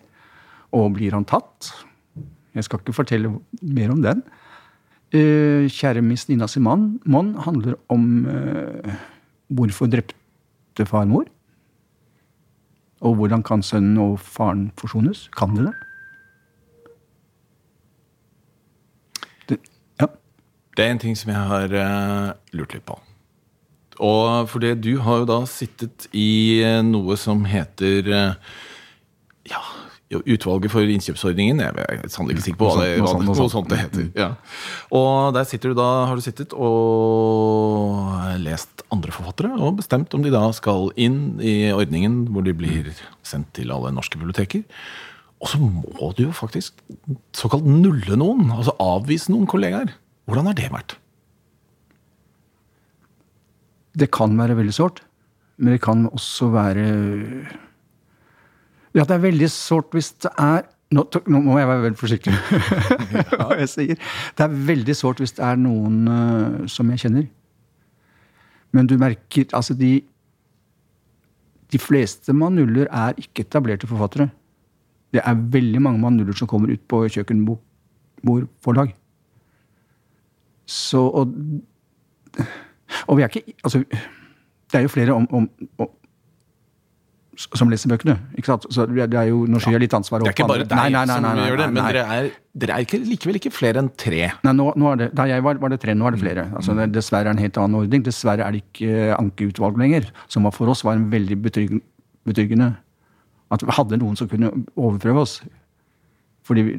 [0.72, 1.72] Og blir han tatt?
[2.54, 4.22] Jeg skal ikke fortelle mer om den.
[5.14, 8.94] Eh, Kjære Miss Nina Simon Mon handler om uh,
[9.48, 11.26] hvorfor drepte far mor.
[13.04, 15.28] Og hvordan kan sønnen og faren forsones?
[15.36, 15.74] Kan de det
[20.74, 22.98] Det er en ting som jeg har eh, lurt litt på.
[24.02, 28.52] Og for det, du har jo da sittet i eh, noe som heter eh,
[29.52, 29.62] Ja,
[30.14, 31.58] Utvalget for innkjøpsordningen.
[31.64, 34.04] Jeg er sannelig ikke sikker på hva det, hva, det, noe sånt det heter.
[34.14, 34.28] Ja.
[34.94, 38.12] Og der sitter du da, har du sittet og
[38.44, 42.92] lest andre forfattere og bestemt om de da skal inn i ordningen hvor de blir
[43.26, 44.62] sendt til alle norske biblioteker.
[45.42, 46.78] Og så må du jo faktisk
[47.34, 49.96] såkalt nulle noen, altså avvise noen kollegaer.
[50.24, 50.96] Hvordan har det vært?
[53.94, 55.02] Det kan være veldig sårt,
[55.58, 56.86] men det kan også være
[58.94, 60.64] Ja, det er veldig sårt hvis det er
[60.94, 62.34] nå, nå, må jeg være veldig forsiktig
[63.38, 64.02] hva jeg sier.
[64.36, 67.24] Det er veldig sårt hvis det er noen uh, som jeg kjenner.
[68.74, 70.02] Men du merker Altså, de
[71.72, 74.28] De fleste manuller er ikke etablerte forfattere.
[75.10, 78.92] Det er veldig mange manuller som kommer ut på kjøkkenbordforlag.
[80.66, 81.34] Så og,
[83.06, 83.84] og vi er ikke Altså,
[84.72, 85.48] det er jo flere om, om,
[85.78, 85.90] om
[87.38, 88.14] som leser bøkene.
[88.38, 88.66] ikke sant?
[88.72, 90.86] Så det er jo, Nå skyr jeg litt ansvar Det er ikke bare deg nei,
[90.94, 92.28] nei, nei, som gjør det, men dere er,
[92.62, 94.20] dere er ikke, likevel ikke flere enn tre.
[94.46, 96.46] Nei, nå, nå er det, Da jeg var, var det tre, nå er det flere.
[96.54, 98.06] Altså, det, dessverre er det en helt annen ordning.
[98.06, 100.08] Dessverre er det ikke eh, ankeutvalg lenger.
[100.32, 101.86] Som for oss var en veldig betryggende,
[102.28, 102.70] betryggende
[103.54, 105.38] At vi hadde noen som kunne overprøve oss.
[106.46, 106.78] Fordi vi,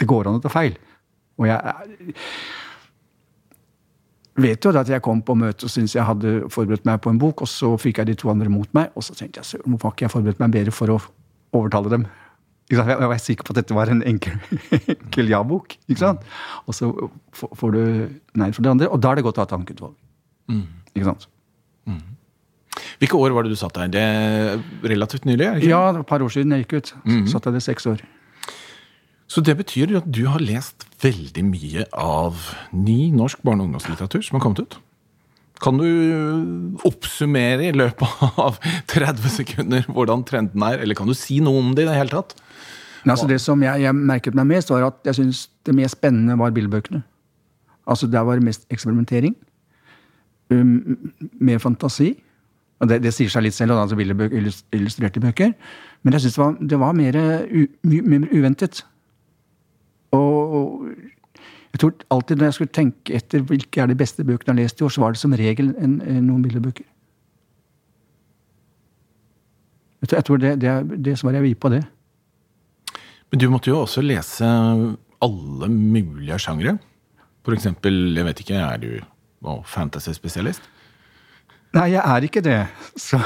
[0.00, 0.74] det går an å ta feil.
[1.40, 2.16] Og jeg
[4.42, 7.20] vet jo at jeg kom på møte og syntes jeg hadde forberedt meg på en
[7.20, 9.70] bok, og så fikk jeg de to andre mot meg, og så tenkte jeg søren,
[9.72, 10.98] hvorfor har ikke jeg forberedt meg bedre for å
[11.56, 12.06] overtale dem?
[12.70, 14.36] Jeg var sikker på at dette var en enkel,
[14.94, 15.74] enkel ja-bok.
[15.90, 16.22] ikke sant?
[16.70, 16.92] Og så
[17.34, 17.82] får du
[18.38, 19.96] nei fra det andre, og da er det godt å ha tankeutvalg.
[20.50, 20.64] Mm.
[20.94, 21.26] Ikke sant?
[23.00, 23.90] Hvilke år var det du satt der?
[23.90, 24.62] Det er
[24.92, 25.46] relativt nylig?
[25.58, 25.70] ikke?
[25.72, 26.92] Ja, et par år siden jeg gikk ut.
[27.32, 28.02] Satt jeg det seks år.
[29.30, 34.24] Så det betyr at du har lest veldig mye av ny norsk barne- og ungdomslitteratur
[34.26, 34.78] som har kommet ut.
[35.60, 38.58] Kan du oppsummere i løpet av
[38.90, 42.14] 30 sekunder hvordan trenden er, eller kan du si noe om det i det hele
[42.14, 42.34] tatt?
[43.04, 45.96] Men altså Det som jeg, jeg merket meg mest, var at jeg syns det mest
[45.96, 47.02] spennende var billedbøkene.
[47.86, 49.36] Altså Der var det mest eksperimentering.
[50.50, 52.16] Um, mer fantasi.
[52.80, 55.54] Og det, det sier seg litt selv, altså billedbøker, illustrerte bøker.
[56.02, 57.16] Men jeg syns det det var mer,
[57.46, 58.82] u, uventet.
[60.16, 60.88] Og
[61.70, 64.62] jeg tror alltid når jeg skulle tenke etter hvilke er de beste bøkene jeg har
[64.64, 66.86] lest i år, så var det som regel en, en, noen bildebøker.
[70.00, 71.80] Jeg tror, jeg tror det, det, er det svaret jeg vil gi på det.
[73.30, 74.48] Men du måtte jo også lese
[75.22, 76.78] alle mulige sjangre.
[77.46, 78.90] For eksempel, jeg vet ikke, er du
[79.70, 80.64] fantasy-spesialist?
[81.76, 82.58] Nei, jeg er ikke det.
[82.98, 83.20] Så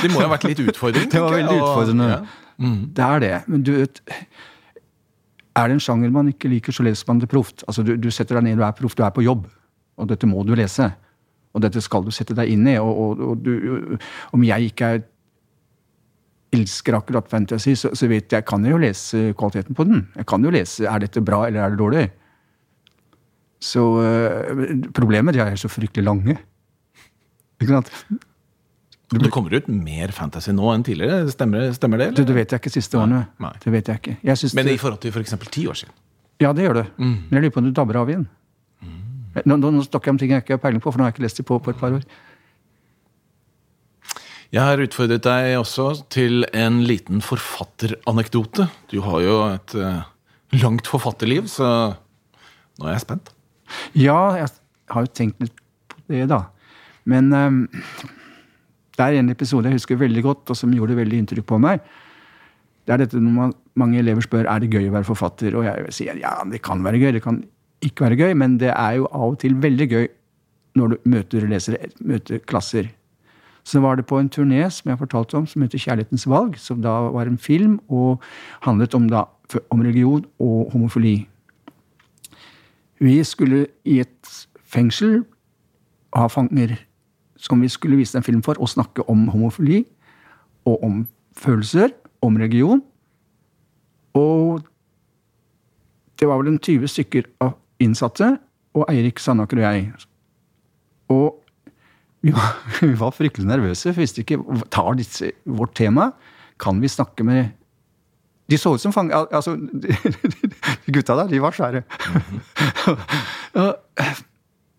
[0.00, 1.10] Det må jo ha vært litt utfordring?
[1.12, 2.08] Det var veldig utfordrende.
[2.08, 2.40] og- utfordrende.
[2.56, 2.80] mm.
[2.96, 3.34] det er det.
[3.50, 4.00] Men du vet
[5.54, 7.62] Er det en sjanger man ikke liker, så leser man det proft.
[7.68, 9.46] Altså, du, du setter deg ned, du er proff, du er på jobb.
[10.00, 10.88] Og dette må du lese.
[11.54, 12.74] Og dette skal du sette deg inn i.
[12.82, 13.98] Og, og, og du,
[14.34, 15.04] om jeg ikke er
[16.54, 20.04] elsker akkurat fantasy, så, så vet jeg, kan jeg jo lese kvaliteten på den.
[20.18, 22.04] Jeg kan jo lese er dette bra eller er det dårlig.
[23.64, 26.36] Så øh, problemet er at de er så fryktelig lange.
[27.62, 27.90] Ikke sant?
[29.12, 32.06] Det kommer ut mer fantasy nå enn tidligere, stemmer, stemmer det?
[32.12, 32.26] Eller?
[32.30, 33.26] det vet jeg ikke siste årene.
[33.42, 33.52] nei.
[33.62, 34.16] Det vet jeg ikke.
[34.24, 35.36] Jeg Men i forhold til f.eks.
[35.52, 35.94] ti år siden?
[36.42, 36.86] Ja, det gjør det.
[36.98, 38.24] Men jeg lurer på om du dabber av igjen.
[39.44, 41.10] Nå, nå, nå snakker jeg om ting jeg ikke har peiling på, for nå har
[41.10, 42.04] jeg ikke lest det på på et par år.
[44.54, 48.68] Jeg har utfordret deg også til en liten forfatteranekdote.
[48.92, 50.04] Du har jo et eh,
[50.62, 51.66] langt forfatterliv, så
[52.78, 53.32] nå er jeg spent.
[53.98, 54.52] Ja, jeg
[54.94, 55.56] har jo tenkt litt
[55.90, 56.44] på det, da.
[57.10, 57.58] Men ehm,
[58.94, 61.82] det er en episode jeg husker veldig godt, og som gjorde veldig inntrykk på meg.
[62.84, 65.66] Det er dette når man, mange elever spør er det gøy å være forfatter, og
[65.66, 67.40] jeg sier ja, det kan være gøy, det kan
[67.84, 70.06] ikke være gøy, men det er jo av og til veldig gøy
[70.78, 72.90] når du møter lesere, møter klasser.
[73.64, 76.82] Så var det på en turné som jeg fortalte om, som heter 'Kjærlighetens valg', som
[76.82, 78.20] da var en film og
[78.60, 79.24] handlet om, da,
[79.70, 81.28] om religion og homofili.
[83.00, 85.24] Vi skulle i et fengsel
[86.14, 86.76] ha fanger
[87.44, 89.84] som vi skulle vise en film for, og snakke om homofili
[90.64, 91.02] og om
[91.36, 91.92] følelser,
[92.24, 92.80] om religion.
[94.16, 94.64] Og
[96.20, 98.36] det var vel en 20 stykker av innsatte,
[98.74, 99.82] og Eirik Sandaker og jeg.
[101.12, 101.26] Og
[102.24, 104.40] vi var, vi var fryktelig nervøse, vi visste ikke
[104.72, 106.12] Tar disse vårt tema?
[106.60, 107.52] Kan vi snakke med
[108.50, 109.26] De så ut som fanger...
[109.32, 109.56] Altså,
[110.84, 111.80] de gutta der, de var svære.
[113.60, 113.70] Og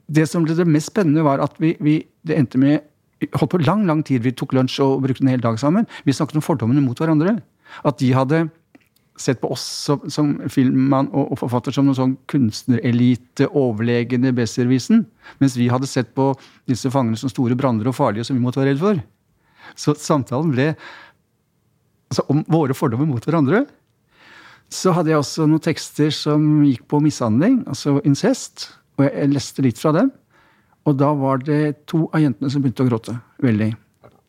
[0.07, 2.83] det som ble det mest spennende, var at vi, vi det endte med
[3.39, 4.23] holdt på lang lang tid.
[4.25, 5.87] Vi tok lunsj og brukte en hel dag sammen.
[6.05, 7.39] Vi snakket om fordommene mot hverandre.
[7.87, 8.45] At de hadde
[9.17, 15.05] sett på oss som, som filmmann og, og forfatter som noen sånn kunstnerelite, overlegne besservisen.
[15.39, 16.33] Mens vi hadde sett på
[16.69, 19.01] disse fangene som store branner og farlige som vi måtte være redd for.
[19.79, 20.67] Så samtalen ble
[22.11, 23.65] altså, om våre fordommer mot hverandre.
[24.73, 28.67] Så hadde jeg også noen tekster som gikk på mishandling, altså incest.
[28.95, 30.11] Og jeg, jeg leste litt fra dem.
[30.85, 33.71] Og da var det to av jentene som begynte å gråte veldig.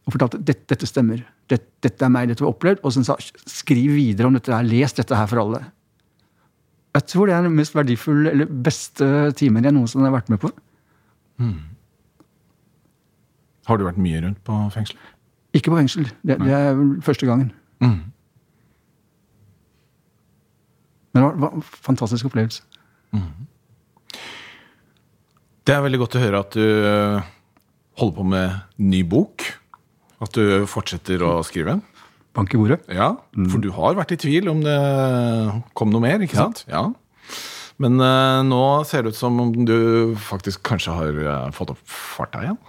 [0.07, 1.25] Og fortalte dette, dette stemmer.
[1.51, 2.81] dette, dette er meg, dette jeg opplevd.
[2.83, 4.67] Og så sa skriv videre om dette her.
[4.67, 5.62] Les dette her for alle.
[6.97, 9.07] Jeg tror det er den mest verdifulle, eller beste
[9.37, 10.51] timen jeg noensinne har vært med på.
[13.69, 14.97] Har du vært mye rundt på fengsel?
[15.57, 16.09] Ikke på fengsel.
[16.23, 17.51] Det, det er vel første gangen.
[17.85, 17.99] Mm.
[21.12, 22.62] Men det var, var en fantastisk opplevelse.
[25.67, 27.25] Det er veldig godt å høre at du øh,
[27.99, 29.43] holder på med ny bok.
[30.23, 31.81] At du fortsetter å skrive.
[32.37, 32.79] Bank i bordet.
[32.93, 33.17] Ja,
[33.51, 34.77] for du har vært i tvil om det
[35.77, 36.62] kom noe mer, ikke sant?
[36.71, 36.85] Ja.
[37.83, 41.83] Men uh, nå ser det ut som om du faktisk kanskje har uh, fått opp
[41.91, 42.61] farta igjen.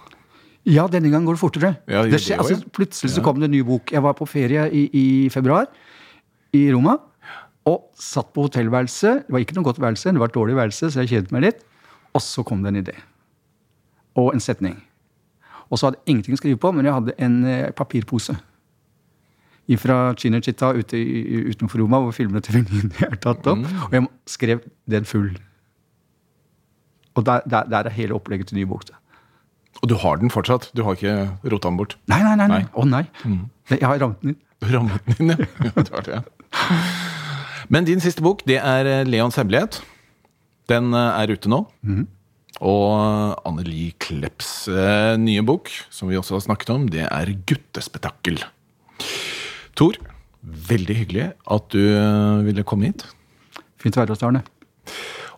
[0.68, 1.72] Ja, denne gangen går det fortere.
[1.88, 3.94] Ja, det skjer, det også, altså, plutselig så kom det en ny bok.
[3.94, 5.70] Jeg var på ferie i, i februar
[6.56, 6.98] i Roma.
[7.68, 9.14] Og satt på hotellværelse.
[9.28, 11.46] Det var ikke noe godt værelse, det var et dårlig værelse, så jeg kjente meg
[11.46, 11.67] litt.
[12.18, 12.96] Og så kom det en idé.
[14.18, 14.76] Og en setning.
[15.68, 18.36] Og så hadde jeg ingenting å skrive på, men jeg hadde en eh, papirpose.
[19.78, 20.96] Fra Cinecittà ute
[21.52, 23.66] utenfor Roma, hvor filmene til venninnen er tatt opp.
[23.90, 25.34] Og jeg skrev den full.
[27.18, 28.88] Og der, der, der er hele opplegget til ny bok.
[29.82, 30.70] Og du har den fortsatt?
[30.72, 31.98] Du har ikke rota den bort?
[32.08, 32.48] Nei, nei, nei.
[32.48, 32.62] nei.
[32.72, 33.04] Å nei.
[33.28, 33.44] Mm.
[33.74, 34.40] Jeg har rammet den inn.
[34.72, 35.48] Rammet den inn, ja.
[35.68, 35.74] ja.
[35.76, 36.22] det har det.
[37.68, 39.82] Men din siste bok, det er øh, Leons hemmelighet.
[40.68, 41.62] Den øh, er ute nå.
[42.58, 42.92] Og
[43.46, 48.42] Anneli Klepps øh, nye bok, som vi også har snakket om, det er Guttespetakkel.
[49.78, 49.98] Tor,
[50.42, 51.80] veldig hyggelig at du
[52.46, 53.06] ville komme hit.
[53.78, 54.42] Fint å være hos Arne.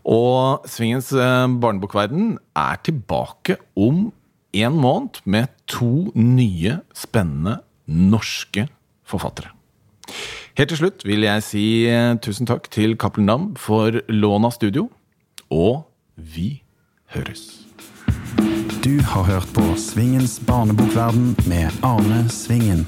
[0.08, 4.08] Og Svingens eh, barnebokverden er tilbake om
[4.56, 8.66] en måned med to nye, spennende norske
[9.06, 9.52] forfattere.
[10.58, 14.56] Helt til slutt vil jeg si eh, tusen takk til Cappelen Dam for lån av
[14.56, 14.88] studio,
[15.50, 16.62] og vi
[17.06, 17.66] høres.
[18.84, 22.86] Du har hørt på Svingens barnebokverden med Arne Svingen.